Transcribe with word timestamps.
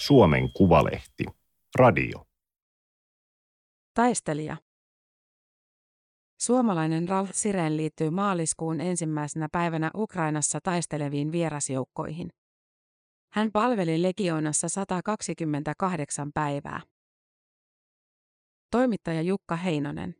Suomen 0.00 0.52
Kuvalehti. 0.52 1.24
Radio. 1.74 2.26
Taistelija. 3.94 4.56
Suomalainen 6.40 7.08
Ralf 7.08 7.30
Siren 7.32 7.76
liittyy 7.76 8.10
maaliskuun 8.10 8.80
ensimmäisenä 8.80 9.48
päivänä 9.52 9.90
Ukrainassa 9.94 10.58
taisteleviin 10.62 11.32
vierasjoukkoihin. 11.32 12.28
Hän 13.32 13.52
palveli 13.52 14.02
legioonassa 14.02 14.68
128 14.68 16.30
päivää. 16.34 16.80
Toimittaja 18.70 19.22
Jukka 19.22 19.56
Heinonen. 19.56 20.14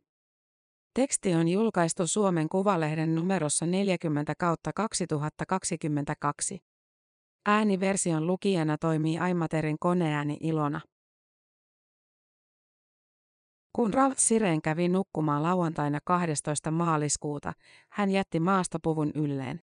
Teksti 0.93 1.33
on 1.33 1.47
julkaistu 1.47 2.07
Suomen 2.07 2.49
Kuvalehden 2.49 3.15
numerossa 3.15 3.65
40 3.65 4.33
kautta 4.37 4.73
2022. 4.73 6.70
Ääniversion 7.45 8.27
lukijana 8.27 8.77
toimii 8.77 9.19
Aimaterin 9.19 9.79
koneääni 9.79 10.37
Ilona. 10.39 10.81
Kun 13.73 13.93
Ralf 13.93 14.17
Siren 14.17 14.61
kävi 14.61 14.89
nukkumaan 14.89 15.43
lauantaina 15.43 15.99
12. 16.05 16.71
maaliskuuta, 16.71 17.53
hän 17.89 18.09
jätti 18.09 18.39
maastopuvun 18.39 19.11
ylleen. 19.15 19.59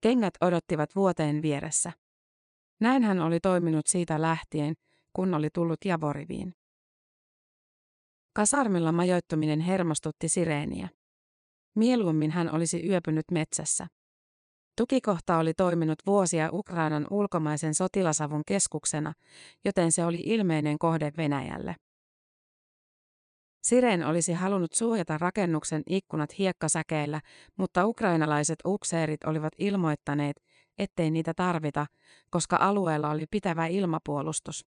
Kengät 0.00 0.34
odottivat 0.40 0.96
vuoteen 0.96 1.42
vieressä. 1.42 1.92
Näin 2.80 3.02
hän 3.02 3.20
oli 3.20 3.40
toiminut 3.40 3.86
siitä 3.86 4.22
lähtien, 4.22 4.74
kun 5.12 5.34
oli 5.34 5.48
tullut 5.54 5.84
Javoriviin. 5.84 6.54
Kasarmilla 8.36 8.92
majoittuminen 8.92 9.60
hermostutti 9.60 10.28
Sireeniä. 10.28 10.88
Mieluummin 11.74 12.30
hän 12.30 12.54
olisi 12.54 12.88
yöpynyt 12.88 13.24
metsässä. 13.30 13.86
Tukikohta 14.76 15.38
oli 15.38 15.54
toiminut 15.54 15.98
vuosia 16.06 16.48
Ukrainan 16.52 17.06
ulkomaisen 17.10 17.74
sotilasavun 17.74 18.42
keskuksena, 18.46 19.12
joten 19.64 19.92
se 19.92 20.04
oli 20.04 20.22
ilmeinen 20.24 20.78
kohde 20.78 21.12
Venäjälle. 21.16 21.76
Siren 23.62 24.06
olisi 24.06 24.32
halunnut 24.32 24.72
suojata 24.72 25.18
rakennuksen 25.18 25.82
ikkunat 25.86 26.38
hiekkasäkeillä, 26.38 27.20
mutta 27.56 27.86
ukrainalaiset 27.86 28.58
ukseerit 28.66 29.24
olivat 29.24 29.52
ilmoittaneet, 29.58 30.36
ettei 30.78 31.10
niitä 31.10 31.34
tarvita, 31.34 31.86
koska 32.30 32.56
alueella 32.60 33.10
oli 33.10 33.24
pitävä 33.30 33.66
ilmapuolustus. 33.66 34.66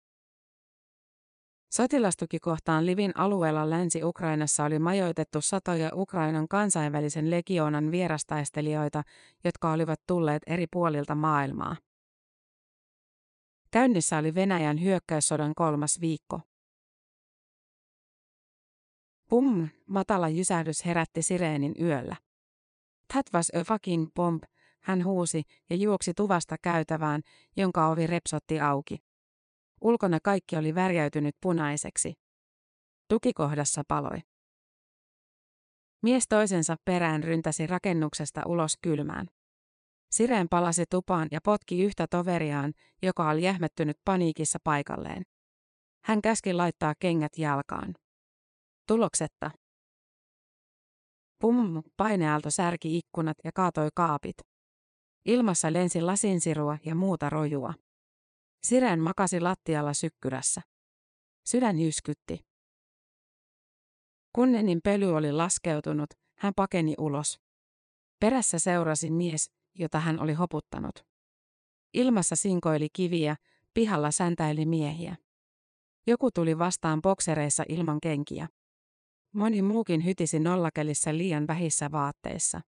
Sotilastukikohtaan 1.69 2.85
Livin 2.85 3.11
alueella 3.15 3.69
Länsi-Ukrainassa 3.69 4.63
oli 4.63 4.79
majoitettu 4.79 5.41
satoja 5.41 5.91
Ukrainan 5.93 6.47
kansainvälisen 6.47 7.31
legioonan 7.31 7.91
vierastaistelijoita, 7.91 9.03
jotka 9.43 9.71
olivat 9.71 9.99
tulleet 10.07 10.43
eri 10.47 10.67
puolilta 10.71 11.15
maailmaa. 11.15 11.75
Käynnissä 13.71 14.17
oli 14.17 14.35
Venäjän 14.35 14.81
hyökkäyssodan 14.81 15.55
kolmas 15.55 16.01
viikko. 16.01 16.41
Pum, 19.29 19.67
matala 19.87 20.29
jysähdys 20.29 20.85
herätti 20.85 21.21
sireenin 21.21 21.75
yöllä. 21.81 22.15
That 23.13 23.25
was 23.33 23.51
a 23.55 23.63
fucking 23.63 24.07
bomb, 24.15 24.43
hän 24.79 25.05
huusi 25.05 25.43
ja 25.69 25.75
juoksi 25.75 26.13
tuvasta 26.13 26.55
käytävään, 26.61 27.21
jonka 27.57 27.87
ovi 27.87 28.07
repsotti 28.07 28.59
auki. 28.59 29.08
Ulkona 29.81 30.19
kaikki 30.23 30.55
oli 30.55 30.75
värjäytynyt 30.75 31.35
punaiseksi. 31.41 32.13
Tukikohdassa 33.07 33.83
paloi. 33.87 34.19
Mies 36.03 36.27
toisensa 36.29 36.75
perään 36.85 37.23
ryntäsi 37.23 37.67
rakennuksesta 37.67 38.41
ulos 38.45 38.73
kylmään. 38.81 39.27
Sireen 40.11 40.49
palasi 40.49 40.83
tupaan 40.89 41.27
ja 41.31 41.39
potki 41.45 41.83
yhtä 41.83 42.07
toveriaan, 42.09 42.73
joka 43.01 43.29
oli 43.29 43.43
jähmettynyt 43.43 43.97
paniikissa 44.05 44.59
paikalleen. 44.63 45.23
Hän 46.03 46.21
käski 46.21 46.53
laittaa 46.53 46.93
kengät 46.99 47.37
jalkaan. 47.37 47.95
Tuloksetta. 48.87 49.51
Pum, 51.41 51.83
painealto 51.97 52.49
särki 52.49 52.97
ikkunat 52.97 53.37
ja 53.43 53.51
kaatoi 53.55 53.89
kaapit. 53.95 54.35
Ilmassa 55.25 55.73
lensi 55.73 56.01
lasinsirua 56.01 56.77
ja 56.85 56.95
muuta 56.95 57.29
rojua. 57.29 57.73
Siren 58.63 58.99
makasi 58.99 59.39
lattialla 59.39 59.93
sykkyrässä. 59.93 60.61
Sydän 61.45 61.79
jyskytti. 61.79 62.39
Kun 64.35 64.51
Nenin 64.51 64.79
pöly 64.83 65.15
oli 65.15 65.31
laskeutunut, 65.31 66.09
hän 66.37 66.53
pakeni 66.55 66.93
ulos. 66.97 67.39
Perässä 68.19 68.59
seurasi 68.59 69.11
mies, 69.11 69.51
jota 69.75 69.99
hän 69.99 70.19
oli 70.19 70.33
hoputtanut. 70.33 71.05
Ilmassa 71.93 72.35
sinkoili 72.35 72.87
kiviä, 72.93 73.35
pihalla 73.73 74.11
säntäili 74.11 74.65
miehiä. 74.65 75.15
Joku 76.07 76.31
tuli 76.31 76.57
vastaan 76.57 77.01
boksereissa 77.01 77.63
ilman 77.69 77.99
kenkiä. 78.01 78.47
Moni 79.33 79.61
muukin 79.61 80.05
hytisi 80.05 80.39
nollakelissä 80.39 81.17
liian 81.17 81.47
vähissä 81.47 81.91
vaatteissa. 81.91 82.61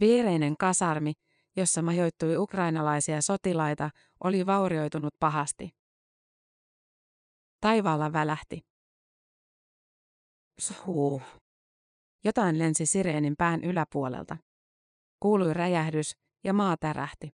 Viereinen 0.00 0.56
kasarmi, 0.56 1.12
jossa 1.56 1.82
majoittui 1.82 2.36
ukrainalaisia 2.36 3.22
sotilaita, 3.22 3.90
oli 4.24 4.46
vaurioitunut 4.46 5.14
pahasti. 5.20 5.70
Taivaalla 7.60 8.12
välähti. 8.12 8.66
Suh. 10.58 11.22
Jotain 12.24 12.58
lensi 12.58 12.86
sireenin 12.86 13.34
pään 13.38 13.64
yläpuolelta. 13.64 14.36
Kuului 15.20 15.54
räjähdys 15.54 16.16
ja 16.44 16.52
maa 16.52 16.76
tärähti. 16.76 17.30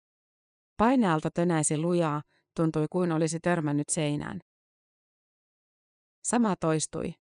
Painealto 0.77 1.29
tönäisi 1.29 1.77
lujaa, 1.77 2.21
tuntui 2.55 2.85
kuin 2.89 3.11
olisi 3.11 3.39
törmännyt 3.39 3.89
seinään. 3.89 4.39
Sama 6.23 6.55
toistui. 6.55 7.13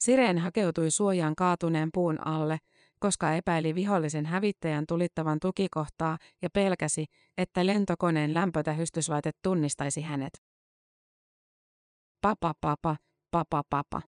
Sireen 0.00 0.38
hakeutui 0.38 0.90
suojaan 0.90 1.34
kaatuneen 1.34 1.88
puun 1.94 2.26
alle, 2.26 2.58
koska 3.04 3.34
epäili 3.34 3.74
vihollisen 3.74 4.26
hävittäjän 4.26 4.84
tulittavan 4.88 5.38
tukikohtaa 5.40 6.18
ja 6.42 6.50
pelkäsi, 6.50 7.06
että 7.38 7.66
lentokoneen 7.66 8.34
lämpötähystyslaite 8.34 9.30
tunnistaisi 9.42 10.00
hänet. 10.00 10.32
Papa 12.20 12.54
papa, 12.60 12.96
papa 13.30 13.62
papa. 13.70 14.02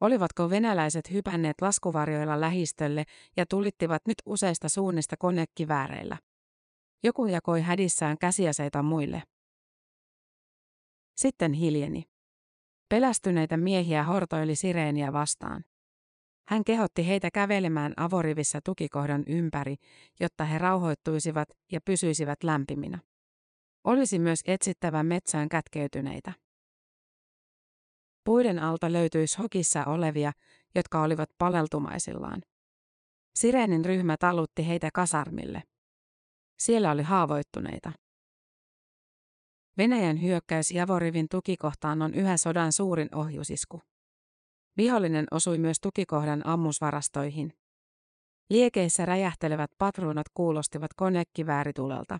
Olivatko 0.00 0.50
venäläiset 0.50 1.10
hypänneet 1.10 1.56
laskuvarjoilla 1.60 2.40
lähistölle 2.40 3.04
ja 3.36 3.46
tulittivat 3.46 4.02
nyt 4.06 4.16
useista 4.26 4.68
suunnista 4.68 5.16
konekivääreillä? 5.18 6.18
Joku 7.04 7.26
jakoi 7.26 7.60
hädissään 7.60 8.18
käsiaseita 8.18 8.82
muille. 8.82 9.22
Sitten 11.16 11.52
hiljeni. 11.52 12.04
Pelästyneitä 12.88 13.56
miehiä 13.56 14.04
hortoili 14.04 14.56
sireeniä 14.56 15.12
vastaan. 15.12 15.64
Hän 16.48 16.64
kehotti 16.64 17.08
heitä 17.08 17.30
kävelemään 17.30 17.92
avorivissä 17.96 18.60
tukikohdan 18.64 19.24
ympäri, 19.26 19.76
jotta 20.20 20.44
he 20.44 20.58
rauhoittuisivat 20.58 21.48
ja 21.72 21.80
pysyisivät 21.80 22.42
lämpiminä. 22.42 22.98
Olisi 23.84 24.18
myös 24.18 24.40
etsittävä 24.44 25.02
metsään 25.02 25.48
kätkeytyneitä. 25.48 26.32
Puiden 28.24 28.58
alta 28.58 28.92
löytyisi 28.92 29.38
hokissa 29.38 29.84
olevia, 29.84 30.32
jotka 30.74 31.02
olivat 31.02 31.28
paleltumaisillaan. 31.38 32.42
Sireenin 33.34 33.84
ryhmä 33.84 34.16
talutti 34.20 34.68
heitä 34.68 34.88
kasarmille. 34.94 35.62
Siellä 36.58 36.90
oli 36.90 37.02
haavoittuneita. 37.02 37.92
Venäjän 39.78 40.22
hyökkäys 40.22 40.70
Javorivin 40.70 41.26
tukikohtaan 41.30 42.02
on 42.02 42.14
yhä 42.14 42.36
sodan 42.36 42.72
suurin 42.72 43.14
ohjusisku. 43.14 43.80
Vihollinen 44.78 45.26
osui 45.30 45.58
myös 45.58 45.80
tukikohdan 45.80 46.46
ammusvarastoihin. 46.46 47.52
Liekeissä 48.50 49.06
räjähtelevät 49.06 49.70
patruunat 49.78 50.26
kuulostivat 50.34 50.94
konekivääritulelta. 50.96 52.18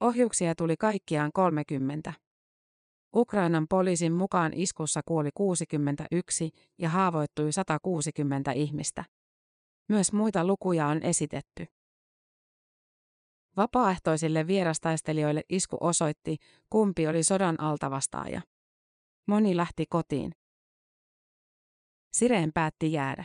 Ohjuksia 0.00 0.54
tuli 0.54 0.76
kaikkiaan 0.76 1.30
30. 1.34 2.12
Ukrainan 3.14 3.66
poliisin 3.68 4.12
mukaan 4.12 4.52
iskussa 4.54 5.00
kuoli 5.04 5.30
61 5.34 6.50
ja 6.78 6.88
haavoittui 6.88 7.52
160 7.52 8.52
ihmistä. 8.52 9.04
Myös 9.88 10.12
muita 10.12 10.46
lukuja 10.46 10.86
on 10.86 11.02
esitetty. 11.02 11.66
Vapaaehtoisille 13.56 14.46
vierastaistelijoille 14.46 15.42
isku 15.48 15.76
osoitti, 15.80 16.36
kumpi 16.70 17.06
oli 17.06 17.22
sodan 17.22 17.60
altavastaaja. 17.60 18.42
Moni 19.26 19.56
lähti 19.56 19.84
kotiin. 19.90 20.32
Sireen 22.16 22.50
päätti 22.54 22.92
jäädä. 22.92 23.24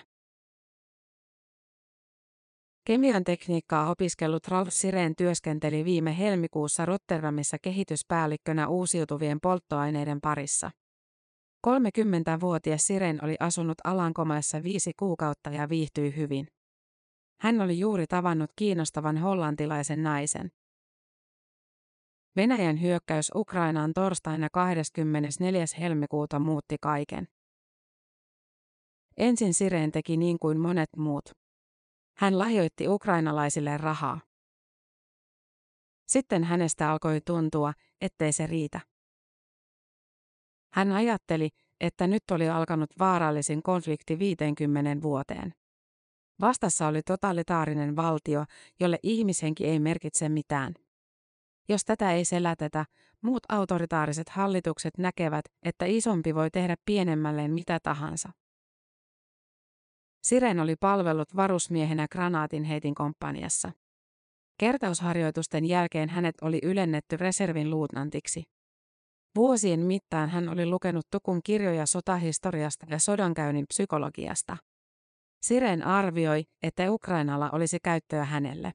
Kemian 2.87 3.23
tekniikkaa 3.23 3.89
opiskellut 3.89 4.47
Ralf 4.47 4.67
Sireen 4.71 5.15
työskenteli 5.15 5.85
viime 5.85 6.17
helmikuussa 6.17 6.85
Rotterdamissa 6.85 7.57
kehityspäällikkönä 7.61 8.67
uusiutuvien 8.67 9.39
polttoaineiden 9.41 10.21
parissa. 10.21 10.71
30-vuotias 11.67 12.87
Siren 12.87 13.19
oli 13.23 13.35
asunut 13.39 13.77
Alankomaissa 13.83 14.63
viisi 14.63 14.91
kuukautta 14.99 15.49
ja 15.49 15.69
viihtyi 15.69 16.15
hyvin. 16.15 16.47
Hän 17.41 17.61
oli 17.61 17.79
juuri 17.79 18.07
tavannut 18.07 18.51
kiinnostavan 18.55 19.17
hollantilaisen 19.17 20.03
naisen. 20.03 20.51
Venäjän 22.35 22.81
hyökkäys 22.81 23.31
Ukrainaan 23.35 23.93
torstaina 23.93 24.47
24. 24.53 25.65
helmikuuta 25.79 26.39
muutti 26.39 26.75
kaiken. 26.81 27.27
Ensin 29.17 29.53
Sireen 29.53 29.91
teki 29.91 30.17
niin 30.17 30.39
kuin 30.39 30.59
monet 30.59 30.89
muut. 30.97 31.29
Hän 32.17 32.39
lahjoitti 32.39 32.87
ukrainalaisille 32.87 33.77
rahaa. 33.77 34.19
Sitten 36.07 36.43
hänestä 36.43 36.91
alkoi 36.91 37.21
tuntua, 37.25 37.73
ettei 38.01 38.31
se 38.33 38.47
riitä. 38.47 38.79
Hän 40.73 40.91
ajatteli, 40.91 41.49
että 41.79 42.07
nyt 42.07 42.23
oli 42.31 42.49
alkanut 42.49 42.89
vaarallisin 42.99 43.63
konflikti 43.63 44.19
50 44.19 45.01
vuoteen. 45.01 45.53
Vastassa 46.41 46.87
oli 46.87 47.01
totalitaarinen 47.01 47.95
valtio, 47.95 48.45
jolle 48.79 48.97
ihmishenki 49.03 49.65
ei 49.67 49.79
merkitse 49.79 50.29
mitään. 50.29 50.73
Jos 51.69 51.85
tätä 51.85 52.11
ei 52.11 52.25
selätetä, 52.25 52.85
muut 53.21 53.43
autoritaariset 53.49 54.29
hallitukset 54.29 54.97
näkevät, 54.97 55.45
että 55.63 55.85
isompi 55.85 56.35
voi 56.35 56.49
tehdä 56.51 56.75
pienemmälleen 56.85 57.51
mitä 57.51 57.79
tahansa. 57.83 58.29
Siren 60.23 60.59
oli 60.59 60.75
palvellut 60.75 61.35
varusmiehenä 61.35 62.07
granaatinheitin 62.11 62.95
komppaniassa. 62.95 63.71
Kertausharjoitusten 64.59 65.65
jälkeen 65.65 66.09
hänet 66.09 66.35
oli 66.41 66.59
ylennetty 66.63 67.17
reservin 67.17 67.69
luutnantiksi. 67.69 68.43
Vuosien 69.35 69.79
mittaan 69.79 70.29
hän 70.29 70.49
oli 70.49 70.65
lukenut 70.65 71.05
Tukun 71.11 71.39
kirjoja 71.43 71.85
sotahistoriasta 71.85 72.85
ja 72.89 72.99
sodankäynnin 72.99 73.65
psykologiasta. 73.67 74.57
Siren 75.41 75.83
arvioi, 75.87 76.43
että 76.63 76.91
Ukrainalla 76.91 77.49
olisi 77.53 77.77
käyttöä 77.83 78.25
hänelle. 78.25 78.71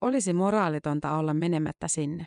Olisi 0.00 0.32
moraalitonta 0.32 1.16
olla 1.16 1.34
menemättä 1.34 1.88
sinne. 1.88 2.26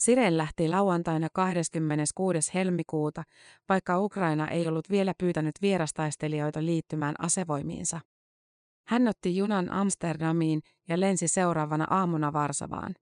Siren 0.00 0.36
lähti 0.36 0.68
lauantaina 0.68 1.28
26. 1.32 2.50
helmikuuta, 2.54 3.22
vaikka 3.68 3.98
Ukraina 3.98 4.48
ei 4.48 4.68
ollut 4.68 4.90
vielä 4.90 5.12
pyytänyt 5.18 5.54
vierastaistelijoita 5.62 6.64
liittymään 6.64 7.14
asevoimiinsa. 7.18 8.00
Hän 8.86 9.08
otti 9.08 9.36
junan 9.36 9.72
Amsterdamiin 9.72 10.60
ja 10.88 11.00
lensi 11.00 11.28
seuraavana 11.28 11.86
aamuna 11.90 12.32
Varsavaan. 12.32 12.94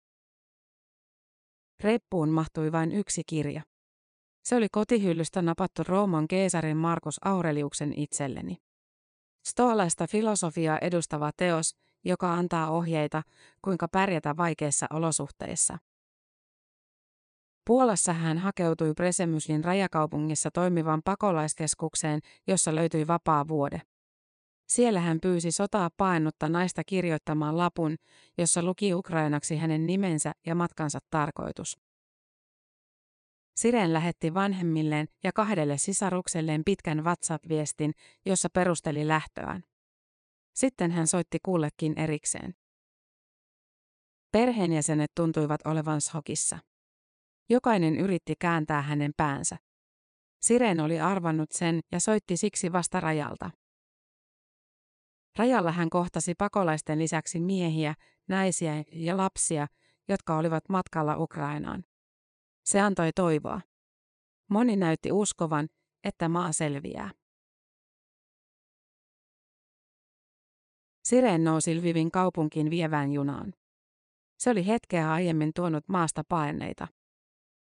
Reppuun 1.80 2.28
mahtui 2.28 2.72
vain 2.72 2.92
yksi 2.92 3.22
kirja. 3.26 3.62
Se 4.44 4.56
oli 4.56 4.68
kotihyllystä 4.72 5.42
napattu 5.42 5.82
Rooman 5.88 6.28
keesarin 6.28 6.76
Markus 6.76 7.26
Aureliuksen 7.26 7.92
itselleni. 7.96 8.56
Stoalaista 9.46 10.06
filosofiaa 10.06 10.78
edustava 10.78 11.30
teos, 11.36 11.76
joka 12.04 12.34
antaa 12.34 12.70
ohjeita, 12.70 13.22
kuinka 13.62 13.88
pärjätä 13.88 14.36
vaikeissa 14.36 14.86
olosuhteissa. 14.90 15.78
Puolassa 17.68 18.12
hän 18.12 18.38
hakeutui 18.38 18.94
Presemyslin 18.94 19.64
rajakaupungissa 19.64 20.50
toimivan 20.50 21.02
pakolaiskeskukseen, 21.04 22.20
jossa 22.46 22.74
löytyi 22.74 23.06
vapaa 23.06 23.48
vuode. 23.48 23.82
Siellä 24.68 25.00
hän 25.00 25.20
pyysi 25.20 25.52
sotaa 25.52 25.90
paennutta 25.96 26.48
naista 26.48 26.84
kirjoittamaan 26.84 27.56
lapun, 27.56 27.96
jossa 28.38 28.62
luki 28.62 28.94
ukrainaksi 28.94 29.56
hänen 29.56 29.86
nimensä 29.86 30.32
ja 30.46 30.54
matkansa 30.54 30.98
tarkoitus. 31.10 31.78
Siren 33.56 33.92
lähetti 33.92 34.34
vanhemmilleen 34.34 35.08
ja 35.24 35.32
kahdelle 35.32 35.78
sisarukselleen 35.78 36.62
pitkän 36.64 37.04
WhatsApp-viestin, 37.04 37.92
jossa 38.26 38.48
perusteli 38.50 39.08
lähtöään. 39.08 39.64
Sitten 40.54 40.90
hän 40.90 41.06
soitti 41.06 41.38
kullekin 41.42 41.98
erikseen. 41.98 42.54
Perheenjäsenet 44.32 45.10
tuntuivat 45.14 45.60
olevan 45.64 46.00
shokissa. 46.00 46.58
Jokainen 47.48 47.96
yritti 47.96 48.34
kääntää 48.38 48.82
hänen 48.82 49.12
päänsä. 49.16 49.56
Siren 50.40 50.80
oli 50.80 51.00
arvannut 51.00 51.50
sen 51.52 51.80
ja 51.92 52.00
soitti 52.00 52.36
siksi 52.36 52.72
vasta 52.72 53.00
rajalta. 53.00 53.50
Rajalla 55.38 55.72
hän 55.72 55.90
kohtasi 55.90 56.34
pakolaisten 56.34 56.98
lisäksi 56.98 57.40
miehiä, 57.40 57.94
naisia 58.28 58.72
ja 58.92 59.16
lapsia, 59.16 59.66
jotka 60.08 60.38
olivat 60.38 60.68
matkalla 60.68 61.16
Ukrainaan. 61.16 61.84
Se 62.64 62.80
antoi 62.80 63.10
toivoa. 63.12 63.60
Moni 64.50 64.76
näytti 64.76 65.12
uskovan, 65.12 65.68
että 66.04 66.28
maa 66.28 66.52
selviää. 66.52 67.10
Siren 71.04 71.44
nousi 71.44 71.80
Lvivin 71.80 72.10
kaupunkiin 72.10 72.70
vievään 72.70 73.12
junaan. 73.12 73.54
Se 74.38 74.50
oli 74.50 74.66
hetkeä 74.66 75.12
aiemmin 75.12 75.50
tuonut 75.54 75.88
maasta 75.88 76.22
paineita. 76.28 76.88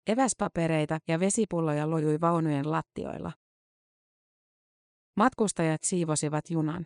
Eväspapereita 0.07 0.99
ja 1.07 1.19
vesipulloja 1.19 1.89
lojui 1.89 2.21
vaunujen 2.21 2.71
lattioilla. 2.71 3.31
Matkustajat 5.17 5.83
siivosivat 5.83 6.49
junan. 6.49 6.85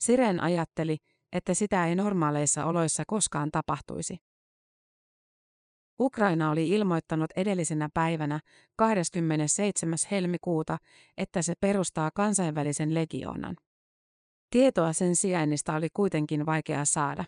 Siren 0.00 0.40
ajatteli, 0.40 0.96
että 1.32 1.54
sitä 1.54 1.86
ei 1.86 1.94
normaaleissa 1.94 2.64
oloissa 2.64 3.02
koskaan 3.06 3.50
tapahtuisi. 3.50 4.16
Ukraina 6.00 6.50
oli 6.50 6.68
ilmoittanut 6.68 7.30
edellisenä 7.36 7.88
päivänä 7.94 8.40
27. 8.76 9.98
helmikuuta, 10.10 10.78
että 11.16 11.42
se 11.42 11.54
perustaa 11.60 12.10
kansainvälisen 12.14 12.94
legioonan. 12.94 13.56
Tietoa 14.50 14.92
sen 14.92 15.16
sijainnista 15.16 15.74
oli 15.74 15.88
kuitenkin 15.94 16.46
vaikea 16.46 16.84
saada. 16.84 17.24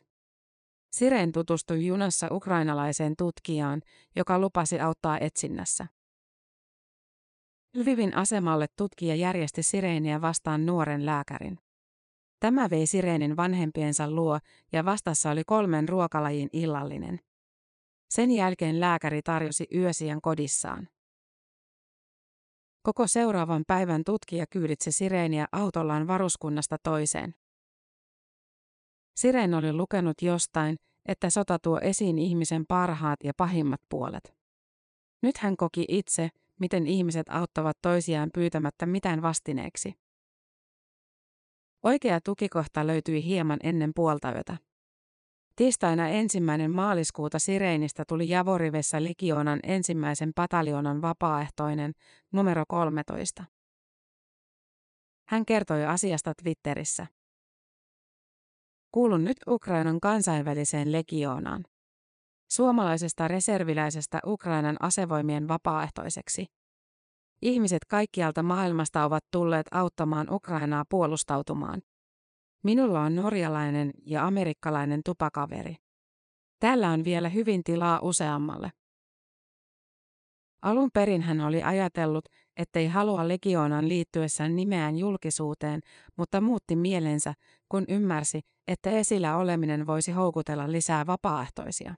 Siren 0.91 1.33
tutustui 1.33 1.87
junassa 1.87 2.29
ukrainalaiseen 2.31 3.15
tutkijaan, 3.19 3.83
joka 4.17 4.39
lupasi 4.39 4.81
auttaa 4.81 5.19
etsinnässä. 5.19 5.87
Lvivin 7.77 8.17
asemalle 8.17 8.67
tutkija 8.77 9.15
järjesti 9.15 9.63
Sireeniä 9.63 10.21
vastaan 10.21 10.67
nuoren 10.67 11.07
lääkärin. 11.07 11.59
Tämä 12.41 12.71
vei 12.71 12.87
Sireenin 12.87 13.37
vanhempiensa 13.37 14.11
luo 14.11 14.39
ja 14.73 14.85
vastassa 14.85 15.31
oli 15.31 15.43
kolmen 15.47 15.89
ruokalajin 15.89 16.49
illallinen. 16.53 17.21
Sen 18.11 18.31
jälkeen 18.31 18.81
lääkäri 18.81 19.23
tarjosi 19.23 19.67
yösiän 19.75 20.21
kodissaan. 20.21 20.89
Koko 22.83 23.07
seuraavan 23.07 23.65
päivän 23.67 24.03
tutkija 24.05 24.47
kyyditsi 24.47 24.93
Sireeniä 24.93 25.47
autollaan 25.53 26.07
varuskunnasta 26.07 26.77
toiseen. 26.83 27.35
Siren 29.17 29.55
oli 29.55 29.73
lukenut 29.73 30.23
jostain, 30.23 30.77
että 31.07 31.31
sota 31.31 31.59
tuo 31.59 31.81
esiin 31.83 32.19
ihmisen 32.19 32.67
parhaat 32.67 33.19
ja 33.25 33.33
pahimmat 33.37 33.81
puolet. 33.89 34.35
Nyt 35.23 35.37
hän 35.37 35.57
koki 35.57 35.85
itse, 35.89 36.29
miten 36.61 36.87
ihmiset 36.87 37.29
auttavat 37.29 37.79
toisiaan 37.83 38.31
pyytämättä 38.35 38.87
mitään 38.87 39.23
vastineeksi. 39.23 39.95
Oikea 41.83 42.21
tukikohta 42.21 42.87
löytyi 42.87 43.25
hieman 43.25 43.59
ennen 43.63 43.93
puoltayötä. 43.97 44.57
Tiistaina 45.57 46.09
ensimmäinen 46.09 46.71
maaliskuuta 46.71 47.39
Sireinistä 47.39 48.05
tuli 48.09 48.29
Javorivessa 48.29 49.03
Ligionan 49.03 49.61
ensimmäisen 49.63 50.33
pataljonan 50.35 51.03
vapaaehtoinen, 51.03 51.93
numero 52.33 52.65
13. 52.69 53.45
Hän 55.29 55.47
kertoi 55.47 55.85
asiasta 55.85 56.33
Twitterissä. 56.43 57.07
Kuulun 58.93 59.25
nyt 59.25 59.37
Ukrainan 59.49 60.01
kansainväliseen 60.01 60.93
legioonaan. 60.93 61.65
Suomalaisesta 62.51 63.29
reserviläisestä 63.29 64.21
Ukrainan 64.27 64.77
asevoimien 64.81 65.49
vapaaehtoiseksi. 65.49 66.47
Ihmiset 67.43 67.85
kaikkialta 67.89 68.43
maailmasta 68.43 69.05
ovat 69.05 69.25
tulleet 69.31 69.67
auttamaan 69.71 70.33
Ukrainaa 70.33 70.85
puolustautumaan. 70.89 71.83
Minulla 72.65 73.01
on 73.01 73.15
norjalainen 73.15 73.91
ja 74.07 74.27
amerikkalainen 74.27 75.01
tupakaveri. 75.05 75.77
Täällä 76.61 76.91
on 76.91 77.05
vielä 77.05 77.29
hyvin 77.29 77.65
tilaa 77.65 78.01
useammalle. 78.03 78.71
Alun 80.63 80.91
perin 80.95 81.23
hän 81.23 81.41
oli 81.41 81.63
ajatellut, 81.63 82.25
ettei 82.61 82.87
halua 82.87 83.29
legioonan 83.29 83.89
liittyessään 83.89 84.57
nimeään 84.57 84.97
julkisuuteen, 84.97 85.81
mutta 86.17 86.41
muutti 86.41 86.77
mielensä, 86.77 87.35
kun 87.69 87.85
ymmärsi, 87.89 88.41
että 88.69 88.91
esillä 88.91 89.37
oleminen 89.37 89.87
voisi 89.87 90.13
houkutella 90.13 90.73
lisää 90.73 91.07
vapaaehtoisia. 91.07 91.95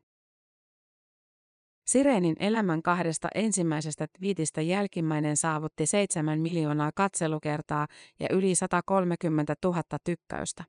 Sireenin 1.87 2.37
elämän 2.41 2.83
kahdesta 2.83 3.29
ensimmäisestä 3.35 4.07
twiitistä 4.19 4.61
jälkimmäinen 4.61 5.37
saavutti 5.37 5.87
7 5.87 6.41
miljoonaa 6.41 6.91
katselukertaa 6.95 7.87
ja 8.21 8.29
yli 8.31 8.55
130 8.55 9.55
000 9.65 9.83
tykkäystä. 10.05 10.65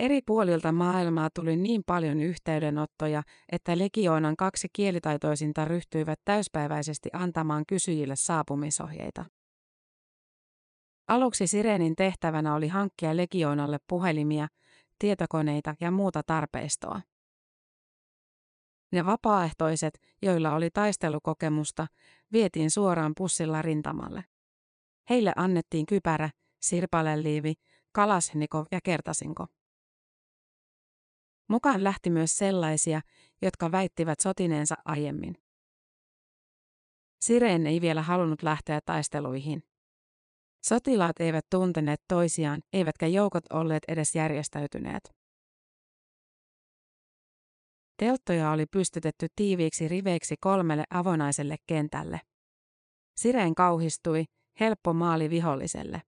Eri 0.00 0.20
puolilta 0.26 0.72
maailmaa 0.72 1.28
tuli 1.34 1.56
niin 1.56 1.82
paljon 1.86 2.20
yhteydenottoja, 2.20 3.22
että 3.52 3.78
legioonan 3.78 4.36
kaksi 4.36 4.68
kielitaitoisinta 4.72 5.64
ryhtyivät 5.64 6.20
täyspäiväisesti 6.24 7.08
antamaan 7.12 7.64
kysyjille 7.66 8.16
saapumisohjeita. 8.16 9.24
Aluksi 11.08 11.46
Sirenin 11.46 11.96
tehtävänä 11.96 12.54
oli 12.54 12.68
hankkia 12.68 13.16
legioonalle 13.16 13.78
puhelimia, 13.86 14.48
tietokoneita 14.98 15.74
ja 15.80 15.90
muuta 15.90 16.22
tarpeistoa. 16.26 17.00
Ne 18.92 19.06
vapaaehtoiset, 19.06 20.00
joilla 20.22 20.54
oli 20.54 20.70
taistelukokemusta, 20.70 21.86
vietiin 22.32 22.70
suoraan 22.70 23.12
pussilla 23.16 23.62
rintamalle. 23.62 24.24
Heille 25.10 25.32
annettiin 25.36 25.86
kypärä, 25.86 26.30
sirpaleliivi, 26.62 27.54
kalasnikov 27.92 28.66
ja 28.70 28.80
kertasinko. 28.84 29.46
Mukaan 31.50 31.84
lähti 31.84 32.10
myös 32.10 32.38
sellaisia, 32.38 33.00
jotka 33.42 33.72
väittivät 33.72 34.20
sotineensa 34.20 34.74
aiemmin. 34.84 35.34
Sireen 37.20 37.66
ei 37.66 37.80
vielä 37.80 38.02
halunnut 38.02 38.42
lähteä 38.42 38.80
taisteluihin. 38.86 39.62
Sotilaat 40.66 41.20
eivät 41.20 41.46
tunteneet 41.50 42.00
toisiaan, 42.08 42.60
eivätkä 42.72 43.06
joukot 43.06 43.44
olleet 43.52 43.82
edes 43.88 44.14
järjestäytyneet. 44.14 45.10
Telttoja 47.96 48.50
oli 48.50 48.66
pystytetty 48.66 49.26
tiiviiksi 49.36 49.88
riveiksi 49.88 50.34
kolmelle 50.40 50.84
avonaiselle 50.90 51.56
kentälle. 51.66 52.20
Sireen 53.16 53.54
kauhistui, 53.54 54.24
helppo 54.60 54.92
maali 54.92 55.30
viholliselle. 55.30 56.02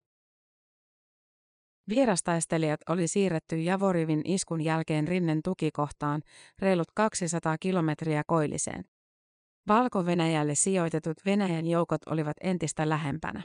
Vierastaistelijat 1.89 2.81
oli 2.89 3.09
siirretty 3.09 3.57
Javorivin 3.57 4.23
iskun 4.25 4.61
jälkeen 4.61 5.09
Rinnen 5.09 5.41
tukikohtaan 5.45 6.23
reilut 6.59 6.89
200 6.95 7.59
kilometriä 7.59 8.23
koilliseen. 8.27 8.85
Valko-Venäjälle 9.69 10.55
sijoitetut 10.55 11.17
Venäjän 11.27 11.67
joukot 11.67 12.01
olivat 12.07 12.37
entistä 12.41 12.89
lähempänä. 12.89 13.43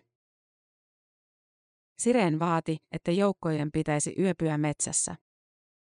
Sireen 1.99 2.39
vaati, 2.39 2.77
että 2.91 3.11
joukkojen 3.11 3.71
pitäisi 3.71 4.15
yöpyä 4.19 4.57
metsässä. 4.57 5.15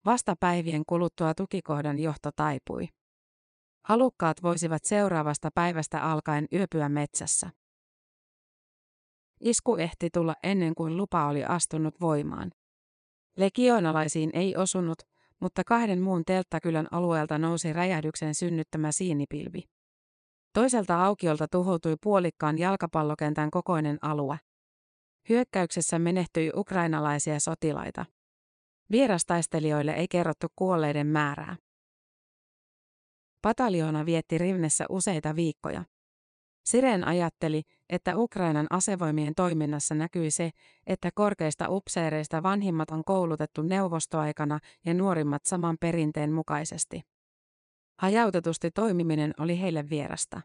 Vasta 0.04 0.34
päivien 0.40 0.82
kuluttua 0.86 1.34
tukikohdan 1.34 1.98
johto 1.98 2.30
taipui. 2.36 2.88
Halukkaat 3.84 4.42
voisivat 4.42 4.84
seuraavasta 4.84 5.50
päivästä 5.54 6.02
alkaen 6.02 6.46
yöpyä 6.52 6.88
metsässä. 6.88 7.50
Isku 9.40 9.76
ehti 9.76 10.08
tulla 10.10 10.34
ennen 10.42 10.74
kuin 10.74 10.96
lupa 10.96 11.26
oli 11.26 11.44
astunut 11.44 12.00
voimaan. 12.00 12.50
Legionalaisiin 13.36 14.30
ei 14.32 14.56
osunut, 14.56 14.98
mutta 15.40 15.64
kahden 15.64 16.00
muun 16.00 16.24
telttakylän 16.24 16.88
alueelta 16.90 17.38
nousi 17.38 17.72
räjähdyksen 17.72 18.34
synnyttämä 18.34 18.92
siinipilvi. 18.92 19.62
Toiselta 20.52 21.04
aukiolta 21.04 21.48
tuhoutui 21.48 21.96
puolikkaan 22.02 22.58
jalkapallokentän 22.58 23.50
kokoinen 23.50 23.98
alue. 24.02 24.38
Hyökkäyksessä 25.28 25.98
menehtyi 25.98 26.52
ukrainalaisia 26.54 27.40
sotilaita. 27.40 28.04
Vierastaistelijoille 28.90 29.92
ei 29.92 30.08
kerrottu 30.08 30.46
kuolleiden 30.56 31.06
määrää. 31.06 31.56
Pataljoona 33.42 34.06
vietti 34.06 34.38
Rivnessä 34.38 34.84
useita 34.88 35.36
viikkoja. 35.36 35.84
Siren 36.68 37.06
ajatteli, 37.06 37.62
että 37.88 38.16
Ukrainan 38.16 38.66
asevoimien 38.70 39.34
toiminnassa 39.34 39.94
näkyi 39.94 40.30
se, 40.30 40.50
että 40.86 41.10
korkeista 41.14 41.68
upseereista 41.68 42.42
vanhimmat 42.42 42.90
on 42.90 43.04
koulutettu 43.04 43.62
neuvostoaikana 43.62 44.58
ja 44.86 44.94
nuorimmat 44.94 45.44
saman 45.44 45.76
perinteen 45.80 46.32
mukaisesti. 46.32 47.02
Hajautetusti 47.98 48.70
toimiminen 48.70 49.34
oli 49.38 49.60
heille 49.60 49.90
vierasta. 49.90 50.40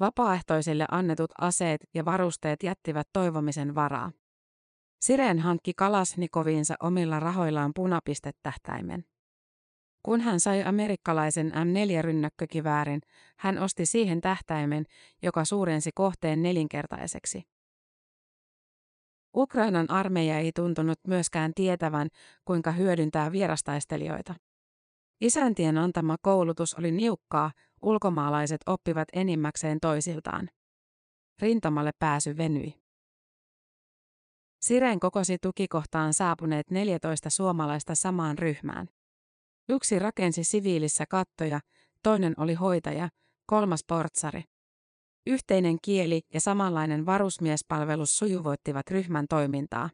Vapaaehtoisille 0.00 0.86
annetut 0.90 1.30
aseet 1.40 1.80
ja 1.94 2.04
varusteet 2.04 2.62
jättivät 2.62 3.08
toivomisen 3.12 3.74
varaa. 3.74 4.12
Siren 5.00 5.38
hankki 5.38 5.72
Kalasnikoviinsa 5.74 6.74
omilla 6.82 7.20
rahoillaan 7.20 7.70
punapistetähtäimen. 7.74 9.04
Kun 10.02 10.20
hän 10.20 10.40
sai 10.40 10.62
amerikkalaisen 10.62 11.52
M4-rynnäkkökiväärin, 11.52 13.00
hän 13.36 13.58
osti 13.58 13.86
siihen 13.86 14.20
tähtäimen, 14.20 14.84
joka 15.22 15.44
suurensi 15.44 15.90
kohteen 15.94 16.42
nelinkertaiseksi. 16.42 17.42
Ukrainan 19.36 19.90
armeija 19.90 20.38
ei 20.38 20.52
tuntunut 20.52 20.98
myöskään 21.06 21.52
tietävän, 21.54 22.08
kuinka 22.44 22.72
hyödyntää 22.72 23.32
vierastaistelijoita. 23.32 24.34
Isäntien 25.20 25.78
antama 25.78 26.16
koulutus 26.22 26.74
oli 26.74 26.90
niukkaa, 26.92 27.50
ulkomaalaiset 27.82 28.60
oppivat 28.66 29.08
enimmäkseen 29.12 29.80
toisiltaan. 29.80 30.48
Rintamalle 31.42 31.90
pääsy 31.98 32.36
venyi. 32.36 32.74
Siren 34.60 35.00
kokosi 35.00 35.38
tukikohtaan 35.38 36.14
saapuneet 36.14 36.70
14 36.70 37.30
suomalaista 37.30 37.94
samaan 37.94 38.38
ryhmään. 38.38 38.88
Yksi 39.68 39.98
rakensi 39.98 40.44
siviilissä 40.44 41.04
kattoja, 41.06 41.60
toinen 42.02 42.34
oli 42.36 42.54
hoitaja, 42.54 43.08
kolmas 43.46 43.84
portsari. 43.88 44.42
Yhteinen 45.26 45.76
kieli 45.82 46.20
ja 46.34 46.40
samanlainen 46.40 47.06
varusmiespalvelus 47.06 48.18
sujuvoittivat 48.18 48.90
ryhmän 48.90 49.26
toimintaa. 49.28 49.90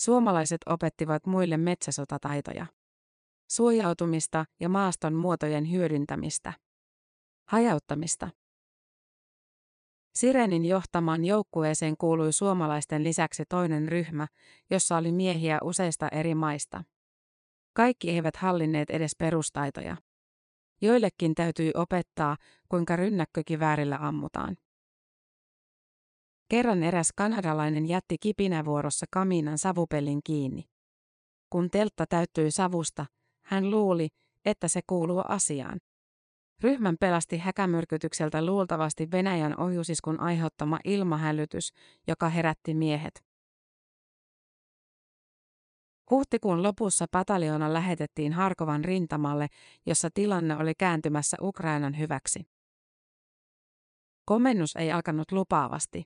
Suomalaiset 0.00 0.60
opettivat 0.66 1.26
muille 1.26 1.56
metsäsotataitoja. 1.56 2.66
Suojautumista 3.50 4.44
ja 4.60 4.68
maaston 4.68 5.14
muotojen 5.14 5.70
hyödyntämistä. 5.70 6.52
Hajauttamista. 7.48 8.30
Sirenin 10.14 10.64
johtamaan 10.64 11.24
joukkueeseen 11.24 11.96
kuului 11.96 12.32
suomalaisten 12.32 13.04
lisäksi 13.04 13.44
toinen 13.48 13.88
ryhmä, 13.88 14.26
jossa 14.70 14.96
oli 14.96 15.12
miehiä 15.12 15.58
useista 15.62 16.08
eri 16.08 16.34
maista. 16.34 16.84
Kaikki 17.80 18.10
eivät 18.10 18.36
hallinneet 18.36 18.90
edes 18.90 19.12
perustaitoja. 19.18 19.96
Joillekin 20.80 21.34
täytyi 21.34 21.70
opettaa, 21.74 22.36
kuinka 22.68 22.96
rynnäkkökiväärillä 22.96 23.98
ammutaan. 24.00 24.56
Kerran 26.48 26.82
eräs 26.82 27.12
kanadalainen 27.16 27.88
jätti 27.88 28.16
kipinävuorossa 28.20 29.06
kaminan 29.10 29.58
savupellin 29.58 30.20
kiinni. 30.24 30.64
Kun 31.50 31.70
teltta 31.70 32.06
täyttyi 32.06 32.50
savusta, 32.50 33.06
hän 33.44 33.70
luuli, 33.70 34.08
että 34.44 34.68
se 34.68 34.80
kuuluu 34.86 35.22
asiaan. 35.28 35.80
Ryhmän 36.62 36.96
pelasti 37.00 37.38
häkämyrkytykseltä 37.38 38.46
luultavasti 38.46 39.10
Venäjän 39.10 39.60
ohjusiskun 39.60 40.20
aiheuttama 40.20 40.78
ilmahälytys, 40.84 41.72
joka 42.08 42.28
herätti 42.28 42.74
miehet. 42.74 43.29
Huhtikuun 46.10 46.62
lopussa 46.62 47.06
pataljoona 47.10 47.72
lähetettiin 47.72 48.32
Harkovan 48.32 48.84
rintamalle, 48.84 49.46
jossa 49.86 50.08
tilanne 50.14 50.56
oli 50.56 50.72
kääntymässä 50.78 51.36
Ukrainan 51.40 51.98
hyväksi. 51.98 52.46
Komennus 54.24 54.76
ei 54.76 54.92
alkanut 54.92 55.32
lupaavasti. 55.32 56.04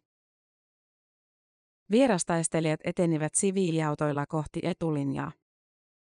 Vierastaistelijat 1.91 2.81
etenivät 2.85 3.35
siviiliautoilla 3.35 4.27
kohti 4.27 4.61
etulinjaa. 4.63 5.33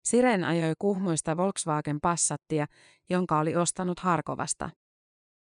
Siren 0.05 0.43
ajoi 0.43 0.73
kuhmuista 0.79 1.37
Volkswagen 1.37 2.01
Passattia, 2.01 2.65
jonka 3.09 3.39
oli 3.39 3.55
ostanut 3.55 3.99
Harkovasta. 3.99 4.69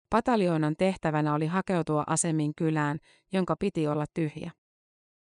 Pataljoonan 0.10 0.76
tehtävänä 0.78 1.34
oli 1.34 1.46
hakeutua 1.46 2.04
asemiin 2.08 2.52
kylään, 2.56 3.00
jonka 3.32 3.56
piti 3.60 3.88
olla 3.88 4.06
tyhjä. 4.14 4.52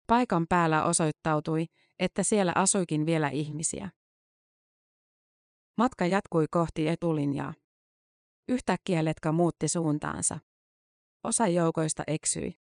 Paikan 0.06 0.46
päällä 0.48 0.84
osoittautui, 0.84 1.66
että 2.00 2.22
siellä 2.22 2.52
asuikin 2.54 3.06
vielä 3.06 3.28
ihmisiä. 3.28 3.90
Matka 5.78 6.06
jatkui 6.06 6.46
kohti 6.50 6.88
etulinjaa. 6.88 7.54
Yhtäkkiä 8.48 9.04
letka 9.04 9.32
muutti 9.32 9.68
suuntaansa. 9.68 10.38
Osa 11.24 11.46
joukoista 11.46 12.02
eksyi. 12.06 12.54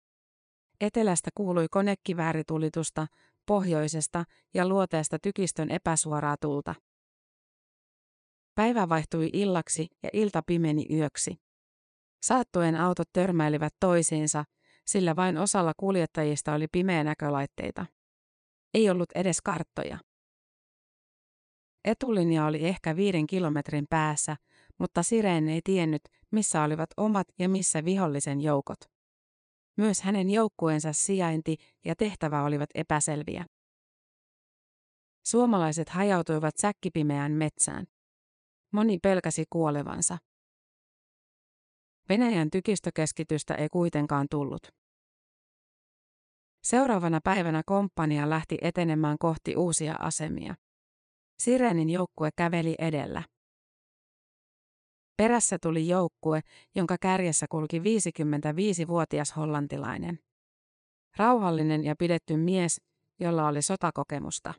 Etelästä 0.82 1.29
kuului 1.36 1.67
konekivääritulitusta, 1.72 3.08
pohjoisesta 3.46 4.24
ja 4.53 4.67
luoteesta 4.67 5.20
tykistön 5.20 5.72
epäsuoraa 5.72 6.36
tulta. 6.41 6.75
Päivä 8.56 8.89
vaihtui 8.89 9.29
illaksi 9.34 9.88
ja 10.03 10.10
ilta 10.13 10.41
pimeni 10.48 10.86
yöksi. 10.94 11.36
Saattuen 12.24 12.75
autot 12.75 13.10
törmäilivät 13.13 13.74
toisiinsa, 13.79 14.46
sillä 14.86 15.15
vain 15.15 15.38
osalla 15.38 15.74
kuljettajista 15.77 16.53
oli 16.53 16.67
pimeä 16.72 17.03
näkölaitteita. 17.03 17.86
Ei 18.74 18.89
ollut 18.89 19.12
edes 19.15 19.41
karttoja. 19.41 19.97
Etulinja 21.86 22.45
oli 22.45 22.65
ehkä 22.67 22.95
viiden 22.95 23.27
kilometrin 23.27 23.86
päässä, 23.89 24.36
mutta 24.77 25.03
Sireen 25.03 25.50
ei 25.50 25.62
tiennyt, 25.63 26.01
missä 26.31 26.63
olivat 26.63 26.89
omat 26.97 27.27
ja 27.39 27.50
missä 27.50 27.86
vihollisen 27.86 28.41
joukot. 28.41 28.79
Myös 29.77 30.01
hänen 30.01 30.29
joukkueensa 30.29 30.93
sijainti 30.93 31.57
ja 31.86 31.95
tehtävä 31.95 32.43
olivat 32.43 32.69
epäselviä. 32.75 33.45
Suomalaiset 35.25 35.89
hajautuivat 35.89 36.57
säkkipimeään 36.57 37.31
metsään. 37.31 37.86
Moni 38.74 39.00
pelkäsi 39.03 39.43
kuolevansa. 39.50 40.17
Venäjän 42.09 42.50
tykistökeskitystä 42.50 43.55
ei 43.55 43.69
kuitenkaan 43.69 44.27
tullut. 44.31 44.67
Seuraavana 46.67 47.19
päivänä 47.24 47.62
komppania 47.65 48.29
lähti 48.29 48.57
etenemään 48.62 49.17
kohti 49.19 49.55
uusia 49.55 49.95
asemia. 50.00 50.55
Sirenin 51.39 51.89
joukkue 51.89 52.29
käveli 52.36 52.75
edellä. 52.79 53.24
Perässä 55.17 55.57
tuli 55.62 55.88
joukkue, 55.88 56.41
jonka 56.75 56.95
kärjessä 57.01 57.45
kulki 57.50 57.79
55-vuotias 57.79 59.36
hollantilainen. 59.36 60.19
Rauhallinen 61.17 61.83
ja 61.83 61.95
pidetty 61.95 62.38
mies, 62.38 62.81
jolla 63.19 63.47
oli 63.47 63.62
sotakokemusta. 63.62 64.53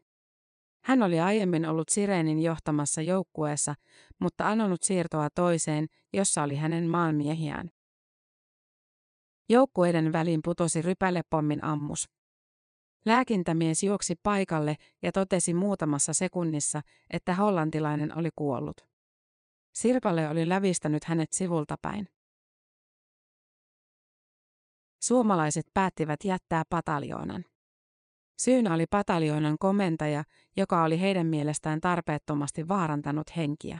Hän 0.84 1.02
oli 1.02 1.20
aiemmin 1.20 1.66
ollut 1.66 1.88
Sirenin 1.88 2.38
johtamassa 2.38 3.02
joukkueessa, 3.02 3.74
mutta 4.20 4.48
anonut 4.48 4.82
siirtoa 4.82 5.28
toiseen, 5.34 5.86
jossa 6.12 6.42
oli 6.42 6.56
hänen 6.56 6.90
maanmiehiään. 6.90 7.70
Joukkueiden 9.50 10.12
väliin 10.12 10.40
putosi 10.45 10.83
rypälepommin 10.83 11.64
ammus. 11.64 12.09
Lääkintämies 13.07 13.83
juoksi 13.83 14.14
paikalle 14.23 14.76
ja 15.02 15.12
totesi 15.12 15.55
muutamassa 15.55 16.12
sekunnissa, 16.12 16.83
että 17.11 17.35
hollantilainen 17.35 18.19
oli 18.19 18.28
kuollut. 18.37 18.81
Sirpale 19.75 20.28
oli 20.28 20.49
lävistänyt 20.49 21.05
hänet 21.05 21.33
sivulta 21.33 21.76
päin. 21.83 22.09
Suomalaiset 25.02 25.67
päättivät 25.75 26.25
jättää 26.25 26.62
pataljoonan. 26.71 27.45
Syynä 28.38 28.75
oli 28.75 28.87
pataljoonan 28.90 29.57
komentaja, 29.61 30.25
joka 30.57 30.85
oli 30.85 31.00
heidän 31.00 31.26
mielestään 31.26 31.81
tarpeettomasti 31.81 32.69
vaarantanut 32.69 33.37
henkiä. 33.37 33.78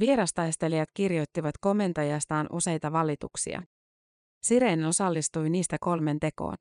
Vierastaistelijat 0.00 0.88
kirjoittivat 0.94 1.54
komentajastaan 1.60 2.46
useita 2.52 2.92
valituksia. 2.92 3.62
Siren 4.44 4.84
osallistui 4.84 5.50
niistä 5.50 5.76
kolmen 5.80 6.20
tekoon. 6.20 6.56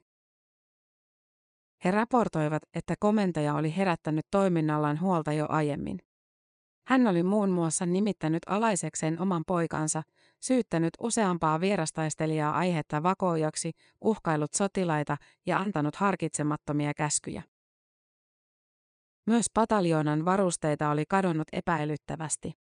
He 1.85 1.91
raportoivat, 1.91 2.63
että 2.73 2.95
komentaja 2.99 3.53
oli 3.53 3.77
herättänyt 3.77 4.25
toiminnallaan 4.31 5.01
huolta 5.01 5.33
jo 5.33 5.45
aiemmin. 5.49 5.99
Hän 6.87 7.07
oli 7.07 7.23
muun 7.23 7.49
muassa 7.49 7.85
nimittänyt 7.85 8.43
alaisekseen 8.47 9.21
oman 9.21 9.43
poikansa, 9.47 10.03
syyttänyt 10.39 10.89
useampaa 10.99 11.59
vierastaistelijaa 11.59 12.57
aihetta 12.57 13.03
vakoijaksi, 13.03 13.71
uhkailut 14.01 14.53
sotilaita 14.53 15.17
ja 15.45 15.57
antanut 15.57 15.95
harkitsemattomia 15.95 16.93
käskyjä. 16.93 17.43
Myös 19.27 19.45
pataljoonan 19.53 20.25
varusteita 20.25 20.89
oli 20.89 21.03
kadonnut 21.09 21.47
epäilyttävästi. 21.53 22.62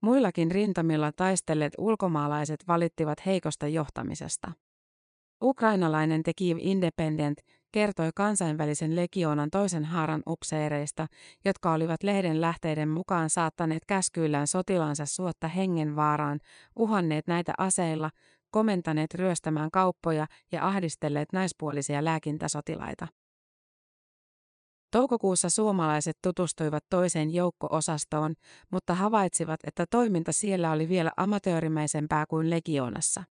Muillakin 0.00 0.50
rintamilla 0.50 1.12
taistelleet 1.12 1.72
ulkomaalaiset 1.78 2.68
valittivat 2.68 3.26
heikosta 3.26 3.68
johtamisesta. 3.68 4.52
Ukrainalainen 5.42 6.22
The 6.22 6.32
Kiev 6.36 6.56
Independent 6.60 7.38
kertoi 7.72 8.10
kansainvälisen 8.14 8.96
legioonan 8.96 9.50
toisen 9.50 9.84
haaran 9.84 10.22
upseereista, 10.26 11.06
jotka 11.44 11.72
olivat 11.72 12.02
lehden 12.02 12.40
lähteiden 12.40 12.88
mukaan 12.88 13.30
saattaneet 13.30 13.84
käskyillään 13.86 14.46
sotilansa 14.46 15.06
suotta 15.06 15.48
hengenvaaraan, 15.48 16.40
uhanneet 16.76 17.26
näitä 17.26 17.54
aseilla, 17.58 18.10
komentaneet 18.50 19.14
ryöstämään 19.14 19.70
kauppoja 19.70 20.26
ja 20.52 20.66
ahdistelleet 20.66 21.32
naispuolisia 21.32 22.04
lääkintäsotilaita. 22.04 23.08
Toukokuussa 24.90 25.50
suomalaiset 25.50 26.18
tutustuivat 26.22 26.84
toiseen 26.90 27.34
joukko-osastoon, 27.34 28.34
mutta 28.70 28.94
havaitsivat, 28.94 29.60
että 29.66 29.86
toiminta 29.90 30.32
siellä 30.32 30.72
oli 30.72 30.88
vielä 30.88 31.10
amatöörimäisempää 31.16 32.26
kuin 32.26 32.50
legioonassa. 32.50 33.24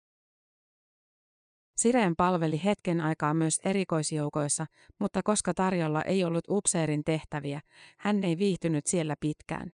Sireen 1.77 2.15
palveli 2.15 2.63
hetken 2.63 3.01
aikaa 3.01 3.33
myös 3.33 3.59
erikoisjoukoissa, 3.63 4.65
mutta 4.99 5.23
koska 5.23 5.53
tarjolla 5.53 6.01
ei 6.01 6.23
ollut 6.23 6.43
upseerin 6.49 7.03
tehtäviä, 7.03 7.61
hän 7.97 8.23
ei 8.23 8.37
viihtynyt 8.37 8.87
siellä 8.87 9.15
pitkään. 9.19 9.71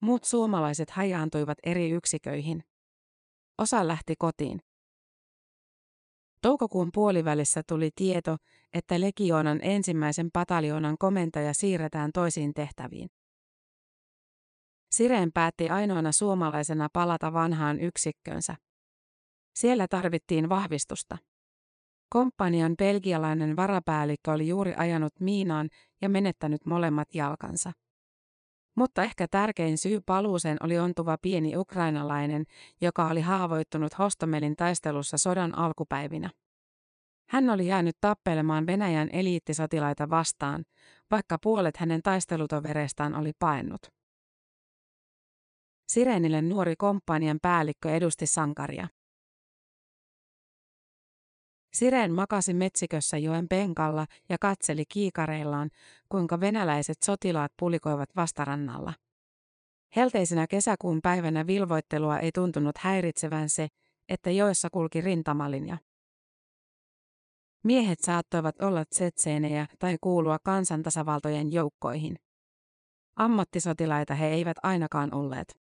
Muut 0.00 0.24
suomalaiset 0.24 0.90
hajaantuivat 0.90 1.58
eri 1.62 1.90
yksiköihin. 1.90 2.64
Osa 3.58 3.88
lähti 3.88 4.14
kotiin. 4.18 4.60
Toukokuun 6.42 6.90
puolivälissä 6.94 7.62
tuli 7.68 7.90
tieto, 7.96 8.36
että 8.72 9.00
legioonan 9.00 9.58
ensimmäisen 9.62 10.30
pataljoonan 10.32 10.96
komentaja 10.98 11.54
siirretään 11.54 12.10
toisiin 12.14 12.54
tehtäviin. 12.54 13.08
Sireen 14.90 15.32
päätti 15.34 15.68
ainoana 15.68 16.12
suomalaisena 16.12 16.88
palata 16.92 17.32
vanhaan 17.32 17.80
yksikkönsä. 17.80 18.56
Siellä 19.54 19.88
tarvittiin 19.88 20.48
vahvistusta. 20.48 21.18
Komppanian 22.08 22.74
belgialainen 22.76 23.56
varapäällikkö 23.56 24.32
oli 24.32 24.48
juuri 24.48 24.74
ajanut 24.76 25.12
miinaan 25.20 25.68
ja 26.02 26.08
menettänyt 26.08 26.66
molemmat 26.66 27.14
jalkansa. 27.14 27.72
Mutta 28.78 29.02
ehkä 29.02 29.28
tärkein 29.28 29.78
syy 29.78 30.00
paluuseen 30.06 30.56
oli 30.62 30.78
ontuva 30.78 31.18
pieni 31.22 31.56
ukrainalainen, 31.56 32.44
joka 32.80 33.06
oli 33.06 33.20
haavoittunut 33.20 33.98
Hostomelin 33.98 34.56
taistelussa 34.56 35.18
sodan 35.18 35.58
alkupäivinä. 35.58 36.30
Hän 37.30 37.50
oli 37.50 37.66
jäänyt 37.66 37.96
tappelemaan 38.00 38.66
Venäjän 38.66 39.08
eliittisotilaita 39.12 40.10
vastaan, 40.10 40.64
vaikka 41.10 41.38
puolet 41.42 41.76
hänen 41.76 42.02
taistelutovereistaan 42.02 43.14
oli 43.14 43.32
paennut. 43.38 43.80
Sirenille 45.92 46.42
nuori 46.42 46.76
komppanian 46.76 47.38
päällikkö 47.42 47.90
edusti 47.90 48.26
sankaria. 48.26 48.88
Siren 51.74 52.12
makasi 52.12 52.54
metsikössä 52.54 53.18
joen 53.18 53.48
penkalla 53.48 54.06
ja 54.28 54.36
katseli 54.40 54.84
kiikareillaan, 54.88 55.70
kuinka 56.08 56.40
venäläiset 56.40 57.02
sotilaat 57.04 57.52
pulikoivat 57.58 58.08
vastarannalla. 58.16 58.92
Helteisenä 59.96 60.46
kesäkuun 60.46 61.00
päivänä 61.02 61.46
vilvoittelua 61.46 62.18
ei 62.18 62.30
tuntunut 62.34 62.78
häiritsevän 62.78 63.48
se, 63.48 63.68
että 64.08 64.30
joessa 64.30 64.68
kulki 64.70 65.00
rintamalinja. 65.00 65.78
Miehet 67.64 67.98
saattoivat 68.00 68.60
olla 68.62 68.84
tsetseenejä 68.84 69.66
tai 69.78 69.96
kuulua 70.00 70.38
kansantasavaltojen 70.38 71.52
joukkoihin. 71.52 72.18
Ammattisotilaita 73.16 74.14
he 74.14 74.26
eivät 74.26 74.56
ainakaan 74.62 75.14
olleet. 75.14 75.56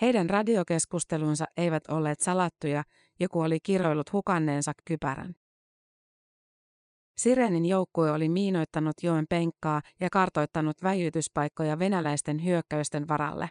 Heidän 0.00 0.30
radiokeskustelunsa 0.30 1.44
eivät 1.56 1.86
olleet 1.88 2.20
salattuja, 2.20 2.84
joku 3.20 3.40
oli 3.40 3.60
kiroillut 3.62 4.12
hukanneensa 4.12 4.72
kypärän. 4.84 5.34
Sirenin 7.18 7.66
joukkue 7.66 8.10
oli 8.10 8.28
miinoittanut 8.28 8.96
joen 9.02 9.26
penkkaa 9.28 9.82
ja 10.00 10.08
kartoittanut 10.12 10.82
väijytyspaikkoja 10.82 11.78
venäläisten 11.78 12.44
hyökkäysten 12.44 13.08
varalle. 13.08 13.50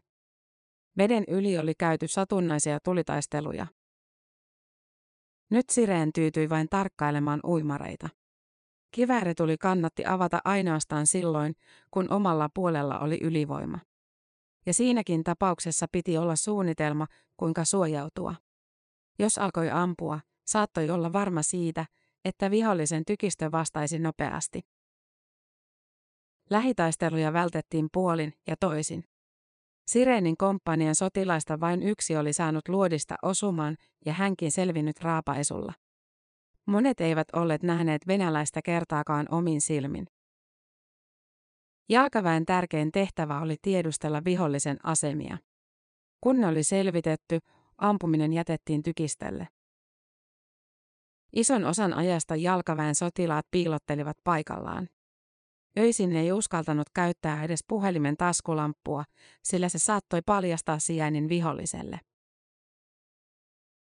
Veden 0.97 1.23
yli 1.27 1.57
oli 1.57 1.73
käyty 1.75 2.07
satunnaisia 2.07 2.79
tulitaisteluja. 2.83 3.67
Nyt 5.49 5.69
Sireen 5.69 6.13
tyytyi 6.13 6.49
vain 6.49 6.67
tarkkailemaan 6.69 7.39
uimareita. 7.43 8.09
tuli 9.37 9.57
kannatti 9.57 10.05
avata 10.05 10.41
ainoastaan 10.45 11.07
silloin, 11.07 11.55
kun 11.91 12.11
omalla 12.11 12.49
puolella 12.53 12.99
oli 12.99 13.19
ylivoima. 13.21 13.79
Ja 14.65 14.73
siinäkin 14.73 15.23
tapauksessa 15.23 15.87
piti 15.91 16.17
olla 16.17 16.35
suunnitelma, 16.35 17.07
kuinka 17.37 17.65
suojautua. 17.65 18.35
Jos 19.19 19.37
alkoi 19.37 19.69
ampua, 19.69 20.19
saattoi 20.47 20.89
olla 20.89 21.13
varma 21.13 21.43
siitä, 21.43 21.85
että 22.25 22.51
vihollisen 22.51 23.05
tykistö 23.05 23.51
vastaisi 23.51 23.99
nopeasti. 23.99 24.61
Lähitaisteluja 26.49 27.33
vältettiin 27.33 27.87
puolin 27.93 28.33
ja 28.47 28.55
toisin. 28.59 29.03
Sireenin 29.87 30.37
komppanian 30.37 30.95
sotilaista 30.95 31.59
vain 31.59 31.83
yksi 31.83 32.17
oli 32.17 32.33
saanut 32.33 32.67
luodista 32.67 33.15
osuman 33.21 33.77
ja 34.05 34.13
hänkin 34.13 34.51
selvinnyt 34.51 35.01
raapaisulla. 35.01 35.73
Monet 36.67 37.01
eivät 37.01 37.27
olleet 37.33 37.63
nähneet 37.63 38.07
venäläistä 38.07 38.61
kertaakaan 38.61 39.27
omin 39.31 39.61
silmin. 39.61 40.07
Jalkaväen 41.89 42.45
tärkein 42.45 42.91
tehtävä 42.91 43.41
oli 43.41 43.55
tiedustella 43.61 44.21
vihollisen 44.25 44.77
asemia. 44.83 45.37
Kun 46.21 46.41
ne 46.41 46.47
oli 46.47 46.63
selvitetty, 46.63 47.39
ampuminen 47.81 48.33
jätettiin 48.33 48.83
tykistelle. 48.83 49.47
Ison 51.33 51.65
osan 51.65 51.93
ajasta 51.93 52.35
jalkaväen 52.35 52.95
sotilaat 52.95 53.45
piilottelivat 53.51 54.17
paikallaan. 54.23 54.89
Öisin 55.79 56.15
ei 56.15 56.31
uskaltanut 56.31 56.89
käyttää 56.93 57.43
edes 57.43 57.59
puhelimen 57.67 58.17
taskulamppua, 58.17 59.03
sillä 59.43 59.69
se 59.69 59.79
saattoi 59.79 60.21
paljastaa 60.25 60.79
sijainnin 60.79 61.29
viholliselle. 61.29 61.99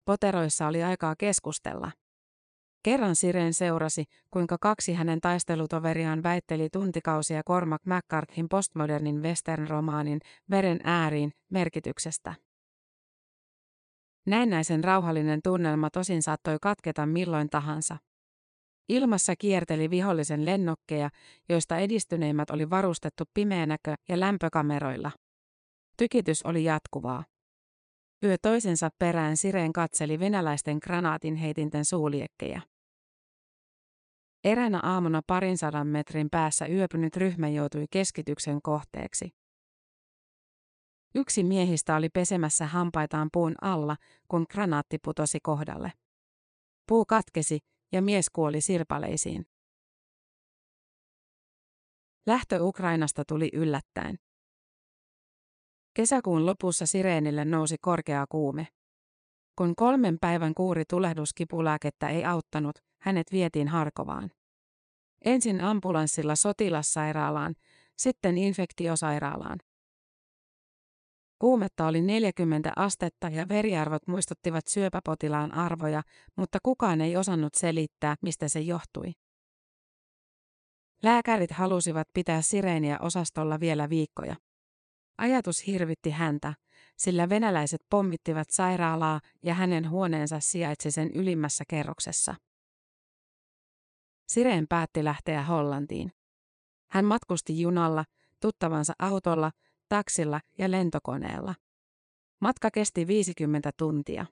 Poteroissa 0.05 0.67
oli 0.67 0.83
aikaa 0.83 1.15
keskustella. 1.19 1.93
Kerran 2.83 3.17
Siren 3.17 3.55
seurasi, 3.55 4.05
kuinka 4.31 4.57
kaksi 4.61 4.95
hänen 4.95 5.21
taistelutoveriaan 5.21 6.23
väitteli 6.23 6.69
tuntikausia 6.73 7.43
Cormac 7.43 7.83
McCarthyn 7.85 8.49
postmodernin 8.49 9.23
western-romaanin 9.23 10.21
Veren 10.51 10.81
ääriin 10.85 11.33
merkityksestä. 11.51 12.35
Näennäisen 14.29 14.85
rauhallinen 14.85 15.41
tunnelma 15.45 15.91
tosin 15.91 16.23
saattoi 16.23 16.57
katketa 16.63 17.07
milloin 17.07 17.51
tahansa. 17.51 17.97
Ilmassa 18.89 19.37
kierteli 19.39 19.91
vihollisen 19.91 20.45
lennokkeja, 20.45 21.11
joista 21.49 21.79
edistyneimmät 21.79 22.51
oli 22.51 22.71
varustettu 22.71 23.25
pimeänäkö- 23.35 23.95
ja 24.09 24.21
lämpökameroilla. 24.21 25.11
Tykitys 25.97 26.43
oli 26.43 26.65
jatkuvaa. 26.65 27.25
Yö 28.25 28.37
toisensa 28.43 28.89
perään 28.99 29.37
Sireen 29.37 29.73
katseli 29.73 30.19
venäläisten 30.19 30.79
granaatinheitinten 30.83 31.85
suuliekkejä. 31.85 32.63
Eräänä 34.45 34.81
aamuna 34.83 35.21
parin 35.27 35.59
sadan 35.59 35.87
metrin 35.87 36.31
päässä 36.31 36.67
yöpynyt 36.67 37.17
ryhmä 37.17 37.49
joutui 37.49 37.85
keskityksen 37.91 38.63
kohteeksi. 38.63 39.31
Yksi 41.15 41.45
miehistä 41.45 41.97
oli 41.97 42.09
pesemässä 42.09 42.67
hampaitaan 42.67 43.29
puun 43.33 43.55
alla, 43.61 43.97
kun 44.29 44.47
granaatti 44.51 44.99
putosi 44.99 45.39
kohdalle. 45.43 45.93
Puu 46.87 47.05
katkesi 47.05 47.59
ja 47.93 48.03
mies 48.03 48.31
kuoli 48.31 48.61
sirpaleisiin. 48.61 49.47
Lähtö 52.27 52.63
Ukrainasta 52.63 53.25
tuli 53.25 53.51
yllättäen. 53.53 54.19
Kesäkuun 55.95 56.47
lopussa 56.47 56.87
Sireenille 56.87 57.45
nousi 57.45 57.77
korkea 57.81 58.27
kuume. 58.29 58.69
Kun 59.57 59.77
kolmen 59.77 60.19
päivän 60.21 60.55
kuuri 60.55 60.85
tulehduskipulääkettä 60.85 62.09
ei 62.09 62.25
auttanut, 62.25 62.79
hänet 63.03 63.33
vietiin 63.33 63.69
Harkovaan. 63.69 64.31
Ensin 65.25 65.61
ambulanssilla 65.61 66.37
sotilassairaalaan, 66.37 67.55
sitten 67.97 68.39
infektiosairaalaan. 68.39 69.59
Kuumetta 71.39 71.87
oli 71.87 72.03
40 72.03 72.73
astetta 72.77 73.29
ja 73.29 73.49
veriarvot 73.49 74.07
muistuttivat 74.07 74.67
syöpäpotilaan 74.67 75.55
arvoja, 75.55 76.03
mutta 76.37 76.59
kukaan 76.63 77.01
ei 77.01 77.17
osannut 77.17 77.55
selittää, 77.55 78.15
mistä 78.23 78.49
se 78.49 78.61
johtui. 78.61 79.13
Lääkärit 81.03 81.51
halusivat 81.51 82.09
pitää 82.15 82.43
sireeniä 82.43 82.99
osastolla 83.01 83.61
vielä 83.61 83.89
viikkoja. 83.89 84.37
Ajatus 85.19 85.67
hirvitti 85.67 86.11
häntä, 86.11 86.55
sillä 86.97 87.29
venäläiset 87.29 87.81
pommittivat 87.91 88.51
sairaalaa 88.51 89.21
ja 89.43 89.55
hänen 89.55 89.91
huoneensa 89.91 90.41
sijaitsi 90.41 90.91
sen 90.91 91.11
ylimmässä 91.15 91.65
kerroksessa. 91.69 92.35
Sireen 94.29 94.67
päätti 94.69 95.05
lähteä 95.05 95.43
Hollantiin. 95.43 96.13
Hän 96.91 97.05
matkusti 97.05 97.61
junalla, 97.61 98.05
tuttavansa 98.41 98.93
autolla, 98.99 99.51
taksilla 99.89 100.41
ja 100.59 100.71
lentokoneella. 100.71 101.55
Matka 102.41 102.71
kesti 102.71 103.07
50 103.07 103.71
tuntia. 103.79 104.27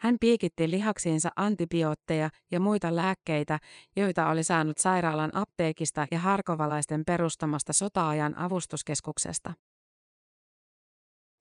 Hän 0.00 0.16
piikitti 0.20 0.70
lihaksiinsa 0.70 1.30
antibiootteja 1.36 2.30
ja 2.50 2.60
muita 2.60 2.96
lääkkeitä, 2.96 3.58
joita 3.96 4.28
oli 4.28 4.44
saanut 4.44 4.78
sairaalan 4.78 5.36
apteekista 5.36 6.06
ja 6.10 6.18
harkovalaisten 6.18 7.04
perustamasta 7.06 7.72
sotaajan 7.72 8.38
avustuskeskuksesta. 8.38 9.54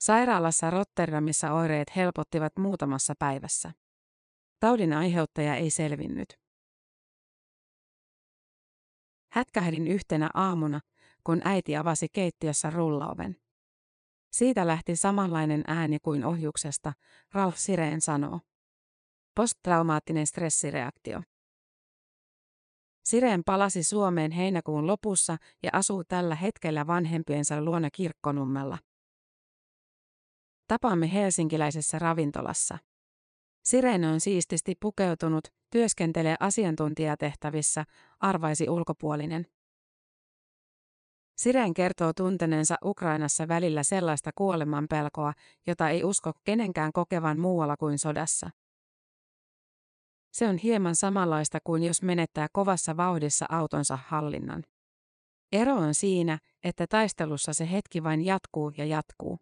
Sairaalassa 0.01 0.69
Rotterdamissa 0.69 1.53
oireet 1.53 1.95
helpottivat 1.95 2.57
muutamassa 2.57 3.13
päivässä. 3.19 3.71
Taudin 4.60 4.93
aiheuttaja 4.93 5.55
ei 5.55 5.69
selvinnyt. 5.69 6.34
Hätkähdin 9.31 9.88
yhtenä 9.88 10.29
aamuna, 10.34 10.79
kun 11.23 11.41
äiti 11.43 11.77
avasi 11.77 12.07
keittiössä 12.13 12.69
rullaoven. 12.69 13.36
Siitä 14.31 14.67
lähti 14.67 14.95
samanlainen 14.95 15.63
ääni 15.67 15.99
kuin 15.99 16.25
ohjuksesta, 16.25 16.93
Ralf 17.34 17.57
Sireen 17.57 18.01
sanoo. 18.01 18.39
Posttraumaattinen 19.36 20.27
stressireaktio. 20.27 21.21
Sireen 23.03 23.43
palasi 23.45 23.84
Suomeen 23.84 24.31
heinäkuun 24.31 24.88
lopussa 24.88 25.38
ja 25.63 25.69
asuu 25.73 26.03
tällä 26.03 26.36
hetkellä 26.36 26.88
vanhempiensa 26.88 27.62
luona 27.62 27.89
kirkkonummella. 27.93 28.77
Tapaamme 30.67 31.13
helsinkiläisessä 31.13 31.99
ravintolassa. 31.99 32.77
Sireen 33.65 34.03
on 34.03 34.19
siististi 34.19 34.75
pukeutunut, 34.79 35.47
työskentelee 35.69 36.36
asiantuntijatehtävissä, 36.39 37.86
arvaisi 38.19 38.69
ulkopuolinen. 38.69 39.47
Sireen 41.41 41.73
kertoo 41.73 42.13
tunteneensa 42.13 42.75
Ukrainassa 42.86 43.47
välillä 43.47 43.84
sellaista 43.84 44.32
kuoleman 44.36 44.88
pelkoa, 44.89 45.34
jota 45.67 45.89
ei 45.89 46.04
usko 46.04 46.34
kenenkään 46.43 46.91
kokevan 46.93 47.39
muualla 47.39 47.77
kuin 47.77 47.99
sodassa. 47.99 48.49
Se 50.32 50.47
on 50.47 50.58
hieman 50.58 50.95
samanlaista 50.95 51.60
kuin 51.63 51.84
jos 51.84 52.01
menettää 52.01 52.47
kovassa 52.54 52.97
vauhdissa 52.97 53.45
autonsa 53.49 53.99
hallinnan. 54.08 54.63
Ero 55.51 55.75
on 55.75 55.93
siinä, 55.93 56.39
että 56.63 56.88
taistelussa 56.88 57.54
se 57.54 57.71
hetki 57.71 58.04
vain 58.04 58.25
jatkuu 58.25 58.71
ja 58.77 58.86
jatkuu. 58.86 59.39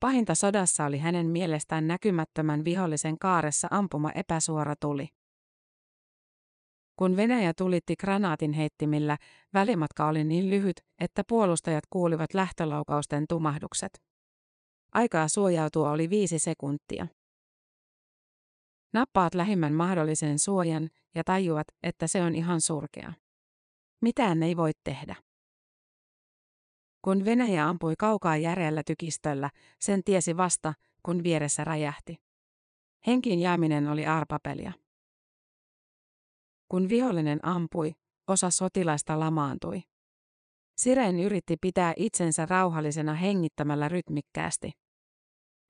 Pahinta 0.00 0.34
sodassa 0.34 0.84
oli 0.84 0.98
hänen 0.98 1.26
mielestään 1.26 1.86
näkymättömän 1.86 2.64
vihollisen 2.64 3.18
kaaressa 3.18 3.68
ampuma 3.70 4.10
epäsuora 4.10 4.74
tuli. 4.80 5.08
Kun 6.96 7.16
Venäjä 7.16 7.52
tulitti 7.54 7.96
granaatin 7.96 8.52
heittimillä, 8.52 9.18
välimatka 9.54 10.06
oli 10.06 10.24
niin 10.24 10.50
lyhyt, 10.50 10.80
että 11.00 11.22
puolustajat 11.28 11.84
kuulivat 11.90 12.34
lähtölaukausten 12.34 13.24
tumahdukset. 13.28 14.02
Aikaa 14.92 15.28
suojautua 15.28 15.90
oli 15.90 16.10
viisi 16.10 16.38
sekuntia. 16.38 17.06
Nappaat 18.92 19.34
lähimmän 19.34 19.72
mahdollisen 19.72 20.38
suojan 20.38 20.90
ja 21.14 21.24
tajuat, 21.24 21.66
että 21.82 22.06
se 22.06 22.22
on 22.22 22.34
ihan 22.34 22.60
surkea. 22.60 23.12
Mitään 24.02 24.42
ei 24.42 24.56
voi 24.56 24.70
tehdä. 24.84 25.16
Kun 27.02 27.24
Venäjä 27.24 27.68
ampui 27.68 27.94
kaukaa 27.98 28.36
järeällä 28.36 28.82
tykistöllä, 28.86 29.50
sen 29.80 30.04
tiesi 30.04 30.36
vasta, 30.36 30.74
kun 31.02 31.22
vieressä 31.22 31.64
räjähti. 31.64 32.16
Henkiin 33.06 33.38
jääminen 33.38 33.88
oli 33.88 34.06
arpapelia. 34.06 34.72
Kun 36.72 36.88
vihollinen 36.88 37.38
ampui, 37.42 37.92
osa 38.28 38.50
sotilaista 38.50 39.20
lamaantui. 39.20 39.82
Sireen 40.76 41.20
yritti 41.20 41.56
pitää 41.60 41.92
itsensä 41.96 42.46
rauhallisena 42.46 43.14
hengittämällä 43.14 43.88
rytmikkäästi. 43.88 44.70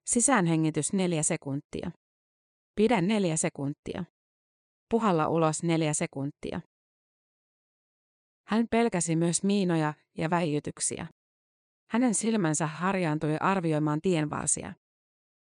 Sisäänhengitys 0.06 0.92
neljä 0.92 1.22
sekuntia. 1.22 1.90
Pidä 2.74 3.00
neljä 3.00 3.36
sekuntia. 3.36 4.04
Puhalla 4.90 5.28
ulos 5.28 5.62
neljä 5.62 5.94
sekuntia. 5.94 6.60
Hän 8.46 8.66
pelkäsi 8.70 9.16
myös 9.16 9.42
miinoja 9.42 9.94
ja 10.18 10.30
väijytyksiä. 10.30 11.06
Hänen 11.90 12.14
silmänsä 12.14 12.66
harjaantui 12.66 13.36
arvioimaan 13.40 14.00
tienvarsia. 14.02 14.72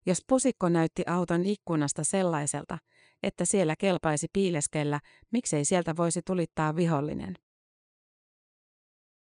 Jos 0.06 0.24
pusikko 0.26 0.68
näytti 0.68 1.02
auton 1.06 1.44
ikkunasta 1.44 2.04
sellaiselta, 2.04 2.78
että 3.22 3.44
siellä 3.44 3.74
kelpaisi 3.78 4.26
piileskellä, 4.32 5.00
miksei 5.32 5.64
sieltä 5.64 5.96
voisi 5.96 6.20
tulittaa 6.26 6.76
vihollinen. 6.76 7.34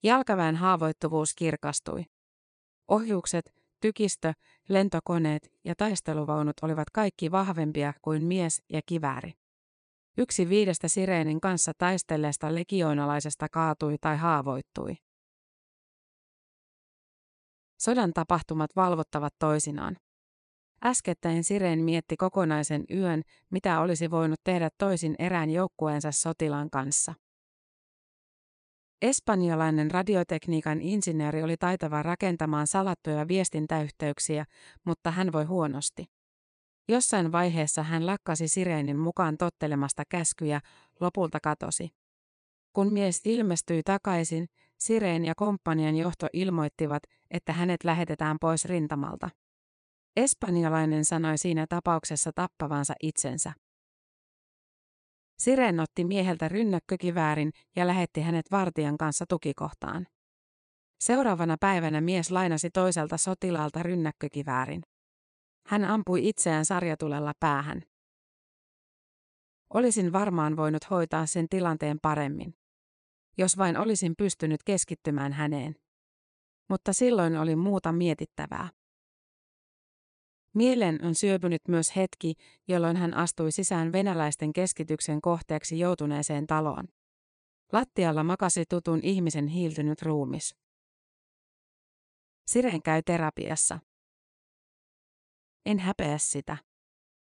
Jalkaväen 0.04 0.56
haavoittuvuus 0.56 1.34
kirkastui. 1.36 2.04
Ohjukset, 2.88 3.54
tykistö, 3.82 4.34
lentokoneet 4.70 5.52
ja 5.64 5.76
taisteluvaunut 5.76 6.56
olivat 6.62 6.90
kaikki 6.90 7.32
vahvempia 7.32 7.94
kuin 8.02 8.26
mies 8.26 8.62
ja 8.70 8.82
kivääri. 8.86 9.34
Yksi 10.18 10.50
viidestä 10.50 10.88
sireenin 10.88 11.42
kanssa 11.42 11.72
taistelleesta 11.78 12.56
legioonalaisesta 12.56 13.48
kaatui 13.52 13.98
tai 14.02 14.18
haavoittui. 14.18 14.96
Sodan 17.80 18.14
tapahtumat 18.14 18.76
valvottavat 18.76 19.34
toisinaan. 19.40 19.98
Äskettäin 20.86 21.44
Sireen 21.44 21.80
mietti 21.80 22.18
kokonaisen 22.18 22.84
yön, 22.94 23.22
mitä 23.50 23.80
olisi 23.80 24.12
voinut 24.12 24.40
tehdä 24.44 24.70
toisin 24.78 25.16
erään 25.20 25.50
joukkueensa 25.50 26.12
sotilaan 26.12 26.70
kanssa. 26.70 27.14
Espanjalainen 29.02 29.92
radiotekniikan 29.92 30.82
insinööri 30.82 31.44
oli 31.44 31.58
taitava 31.58 32.04
rakentamaan 32.04 32.68
salattuja 32.68 33.28
viestintäyhteyksiä, 33.28 34.46
mutta 34.86 35.12
hän 35.12 35.32
voi 35.32 35.44
huonosti. 35.44 36.06
Jossain 36.90 37.32
vaiheessa 37.32 37.84
hän 37.84 38.06
lakkasi 38.06 38.48
Sireenin 38.48 39.00
mukaan 39.00 39.38
tottelemasta 39.38 40.04
käskyjä, 40.10 40.62
lopulta 41.00 41.40
katosi. 41.40 41.90
Kun 42.74 42.94
mies 42.94 43.22
ilmestyi 43.26 43.84
takaisin, 43.84 44.48
Sireen 44.78 45.26
ja 45.26 45.34
komppanian 45.36 45.96
johto 45.96 46.28
ilmoittivat, 46.34 47.04
että 47.32 47.54
hänet 47.54 47.84
lähetetään 47.84 48.38
pois 48.42 48.66
rintamalta. 48.66 49.30
Espanjalainen 50.18 51.06
sanoi 51.06 51.38
siinä 51.38 51.66
tapauksessa 51.70 52.32
tappavansa 52.36 52.94
itsensä. 53.04 53.54
Siren 55.40 55.80
otti 55.80 56.06
mieheltä 56.06 56.48
rynnäkkökiväärin 56.48 57.52
ja 57.76 57.88
lähetti 57.88 58.22
hänet 58.22 58.46
vartijan 58.52 58.98
kanssa 58.98 59.26
tukikohtaan. 59.30 60.08
Seuraavana 61.00 61.58
päivänä 61.60 62.02
mies 62.02 62.32
lainasi 62.32 62.70
toiselta 62.70 63.18
sotilaalta 63.18 63.84
rynnäkkökiväärin. 63.84 64.82
Hän 65.68 65.86
ampui 65.86 66.28
itseään 66.30 66.66
sarjatulella 66.66 67.34
päähän. 67.40 67.82
Olisin 69.74 70.14
varmaan 70.14 70.56
voinut 70.56 70.90
hoitaa 70.90 71.26
sen 71.26 71.50
tilanteen 71.50 71.98
paremmin. 72.02 72.54
Jos 73.38 73.58
vain 73.58 73.78
olisin 73.78 74.14
pystynyt 74.18 74.64
keskittymään 74.64 75.34
häneen. 75.34 75.76
Mutta 76.70 76.94
silloin 76.94 77.38
oli 77.38 77.56
muuta 77.56 77.92
mietittävää. 77.92 78.77
Mieleen 80.54 81.06
on 81.06 81.16
syöpynyt 81.16 81.62
myös 81.68 81.96
hetki, 81.96 82.34
jolloin 82.68 82.98
hän 82.98 83.14
astui 83.14 83.52
sisään 83.52 83.92
venäläisten 83.92 84.54
keskityksen 84.54 85.22
kohteeksi 85.22 85.80
joutuneeseen 85.80 86.48
taloon. 86.48 86.88
Lattialla 87.72 88.24
makasi 88.24 88.64
tutun 88.70 89.00
ihmisen 89.04 89.48
hiiltynyt 89.48 90.02
ruumis. 90.02 90.56
Siren 92.48 92.82
käy 92.82 93.02
terapiassa. 93.06 93.80
En 95.66 95.80
häpeä 95.80 96.18
sitä. 96.18 96.58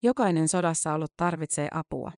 Jokainen 0.04 0.48
sodassa 0.48 0.94
ollut 0.94 1.14
tarvitsee 1.18 1.68
apua. 1.72 2.12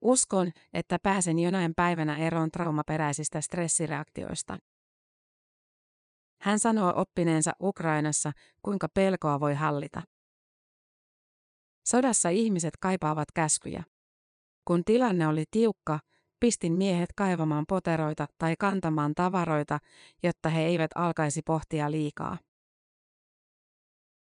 Uskon, 0.00 0.52
että 0.72 0.98
pääsen 1.02 1.38
jonain 1.38 1.72
päivänä 1.76 2.16
eroon 2.16 2.50
traumaperäisistä 2.50 3.40
stressireaktioista. 3.40 4.58
Hän 6.44 6.58
sanoo 6.58 6.92
oppineensa 6.96 7.52
Ukrainassa, 7.62 8.32
kuinka 8.62 8.88
pelkoa 8.94 9.40
voi 9.40 9.54
hallita. 9.54 10.02
Sodassa 11.86 12.28
ihmiset 12.28 12.76
kaipaavat 12.80 13.28
käskyjä. 13.34 13.84
Kun 14.64 14.84
tilanne 14.84 15.26
oli 15.26 15.44
tiukka, 15.50 16.00
pistin 16.40 16.72
miehet 16.72 17.10
kaivamaan 17.16 17.64
poteroita 17.68 18.26
tai 18.38 18.54
kantamaan 18.58 19.14
tavaroita, 19.14 19.78
jotta 20.22 20.48
he 20.48 20.62
eivät 20.62 20.90
alkaisi 20.94 21.42
pohtia 21.42 21.90
liikaa. 21.90 22.38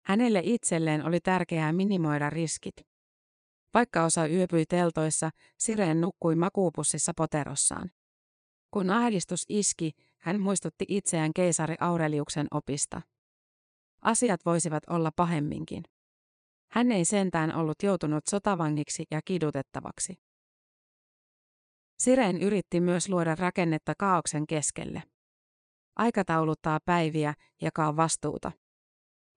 Hänelle 0.05 0.41
itselleen 0.43 1.05
oli 1.05 1.19
tärkeää 1.19 1.73
minimoida 1.73 2.29
riskit. 2.29 2.75
Vaikka 3.73 4.03
osa 4.03 4.27
yöpyi 4.27 4.65
teltoissa, 4.65 5.29
Sireen 5.57 6.01
nukkui 6.01 6.35
makuupussissa 6.35 7.13
poterossaan. 7.17 7.91
Kun 8.71 8.89
ahdistus 8.89 9.45
iski, 9.49 9.91
hän 10.21 10.41
muistutti 10.41 10.85
itseään 10.87 11.33
keisari 11.33 11.75
Aureliuksen 11.79 12.47
opista. 12.51 13.01
Asiat 14.01 14.45
voisivat 14.45 14.83
olla 14.89 15.11
pahemminkin. 15.15 15.83
Hän 16.71 16.91
ei 16.91 17.05
sentään 17.05 17.55
ollut 17.55 17.83
joutunut 17.83 18.23
sotavangiksi 18.29 19.05
ja 19.11 19.21
kidutettavaksi. 19.25 20.15
Sireen 21.99 22.41
yritti 22.41 22.79
myös 22.79 23.09
luoda 23.09 23.35
rakennetta 23.35 23.93
kaauksen 23.97 24.47
keskelle. 24.47 25.03
Aikatauluttaa 25.95 26.79
päiviä, 26.85 27.33
jakaa 27.61 27.95
vastuuta. 27.95 28.51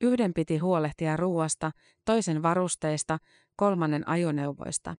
Yhden 0.00 0.34
piti 0.34 0.58
huolehtia 0.58 1.16
ruuasta, 1.16 1.70
toisen 2.04 2.42
varusteista, 2.42 3.18
kolmannen 3.56 4.08
ajoneuvoista. 4.08 4.94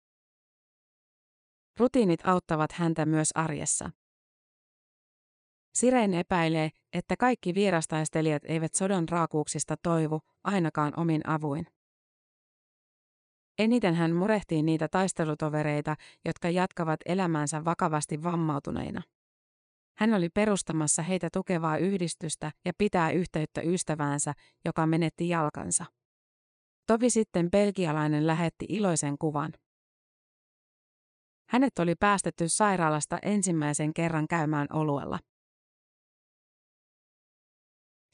Rutiinit 1.79 2.27
auttavat 2.27 2.73
häntä 2.73 3.07
myös 3.07 3.29
arjessa. 3.35 3.91
Siren 5.75 6.15
epäilee, 6.15 6.71
että 6.93 7.17
kaikki 7.17 7.55
vierastaistelijat 7.55 8.43
eivät 8.45 8.75
sodan 8.75 9.09
raakuuksista 9.09 9.77
toivu, 9.83 10.21
ainakaan 10.45 10.93
omin 10.97 11.21
avuin. 11.29 11.67
Eniten 13.59 13.95
hän 13.95 14.13
murehtii 14.13 14.63
niitä 14.63 14.89
taistelutovereita, 14.89 15.97
jotka 16.25 16.51
jatkavat 16.51 17.01
elämänsä 17.07 17.65
vakavasti 17.65 18.23
vammautuneina. 18.23 19.03
Hän 19.99 20.15
oli 20.15 20.29
perustamassa 20.29 21.03
heitä 21.03 21.29
tukevaa 21.33 21.77
yhdistystä 21.77 22.53
ja 22.65 22.73
pitää 22.79 23.11
yhteyttä 23.11 23.61
ystäväänsä, 23.61 24.33
joka 24.65 24.87
menetti 24.87 25.29
jalkansa. 25.29 25.85
Tovi 26.87 27.11
sitten 27.11 27.51
belgialainen 27.51 28.27
lähetti 28.27 28.67
iloisen 28.69 29.19
kuvan. 29.19 29.53
Hänet 31.49 31.79
oli 31.79 31.95
päästetty 31.95 32.49
sairaalasta 32.49 33.19
ensimmäisen 33.23 33.95
kerran 33.95 34.29
käymään 34.29 34.67
oluella. 34.73 35.19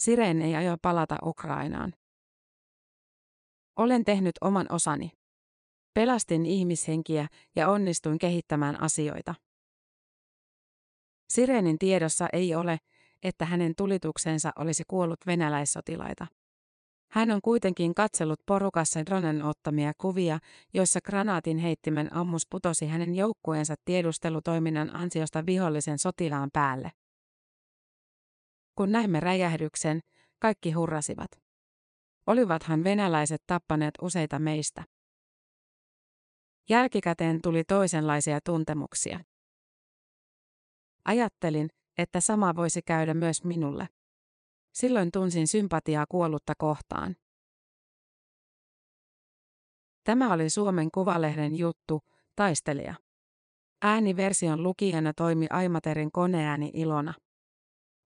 Siren 0.01 0.43
ei 0.43 0.57
aio 0.57 0.77
palata 0.83 1.17
Ukrainaan. 1.23 1.95
Olen 3.77 4.05
tehnyt 4.05 4.35
oman 4.41 4.67
osani. 4.71 5.13
Pelastin 5.95 6.47
ihmishenkiä 6.47 7.29
ja 7.57 7.69
onnistuin 7.69 8.19
kehittämään 8.19 8.83
asioita. 8.83 9.35
Sirenin 11.29 11.79
tiedossa 11.79 12.29
ei 12.33 12.55
ole, 12.55 12.79
että 13.23 13.45
hänen 13.45 13.75
tulituksensa 13.77 14.53
olisi 14.59 14.83
kuollut 14.89 15.27
venäläissotilaita. 15.27 16.27
Hän 17.11 17.31
on 17.31 17.41
kuitenkin 17.43 17.95
katsellut 17.95 18.41
porukassa 18.47 19.07
dronen 19.07 19.45
ottamia 19.45 19.93
kuvia, 19.99 20.39
joissa 20.75 21.01
granaatin 21.01 21.59
heittimen 21.59 22.17
ammus 22.17 22.47
putosi 22.51 22.87
hänen 22.87 23.15
joukkueensa 23.15 23.75
tiedustelutoiminnan 23.85 24.97
ansiosta 24.97 25.47
vihollisen 25.47 25.99
sotilaan 25.99 26.51
päälle. 26.53 26.93
Kun 28.81 28.93
näimme 28.93 29.21
räjähdyksen, 29.21 30.01
kaikki 30.39 30.73
hurrasivat. 30.73 31.31
Olivathan 32.27 32.85
venäläiset 32.85 33.43
tappaneet 33.47 33.95
useita 34.03 34.39
meistä. 34.39 34.85
Jälkikäteen 36.69 37.43
tuli 37.43 37.65
toisenlaisia 37.65 38.39
tuntemuksia. 38.45 39.21
Ajattelin, 41.05 41.69
että 41.99 42.21
sama 42.21 42.57
voisi 42.57 42.83
käydä 42.83 43.15
myös 43.15 43.45
minulle. 43.45 43.89
Silloin 44.73 45.11
tunsin 45.13 45.47
sympatiaa 45.49 46.05
kuollutta 46.09 46.53
kohtaan. 46.59 47.17
Tämä 50.05 50.33
oli 50.33 50.51
Suomen 50.51 50.91
Kuvalehden 50.91 51.59
juttu, 51.59 52.01
taistelija. 52.37 52.95
Ääniversion 53.83 54.63
lukijana 54.63 55.13
toimi 55.13 55.47
Aimaterin 55.51 56.13
koneääni 56.13 56.71
Ilona. 56.75 57.15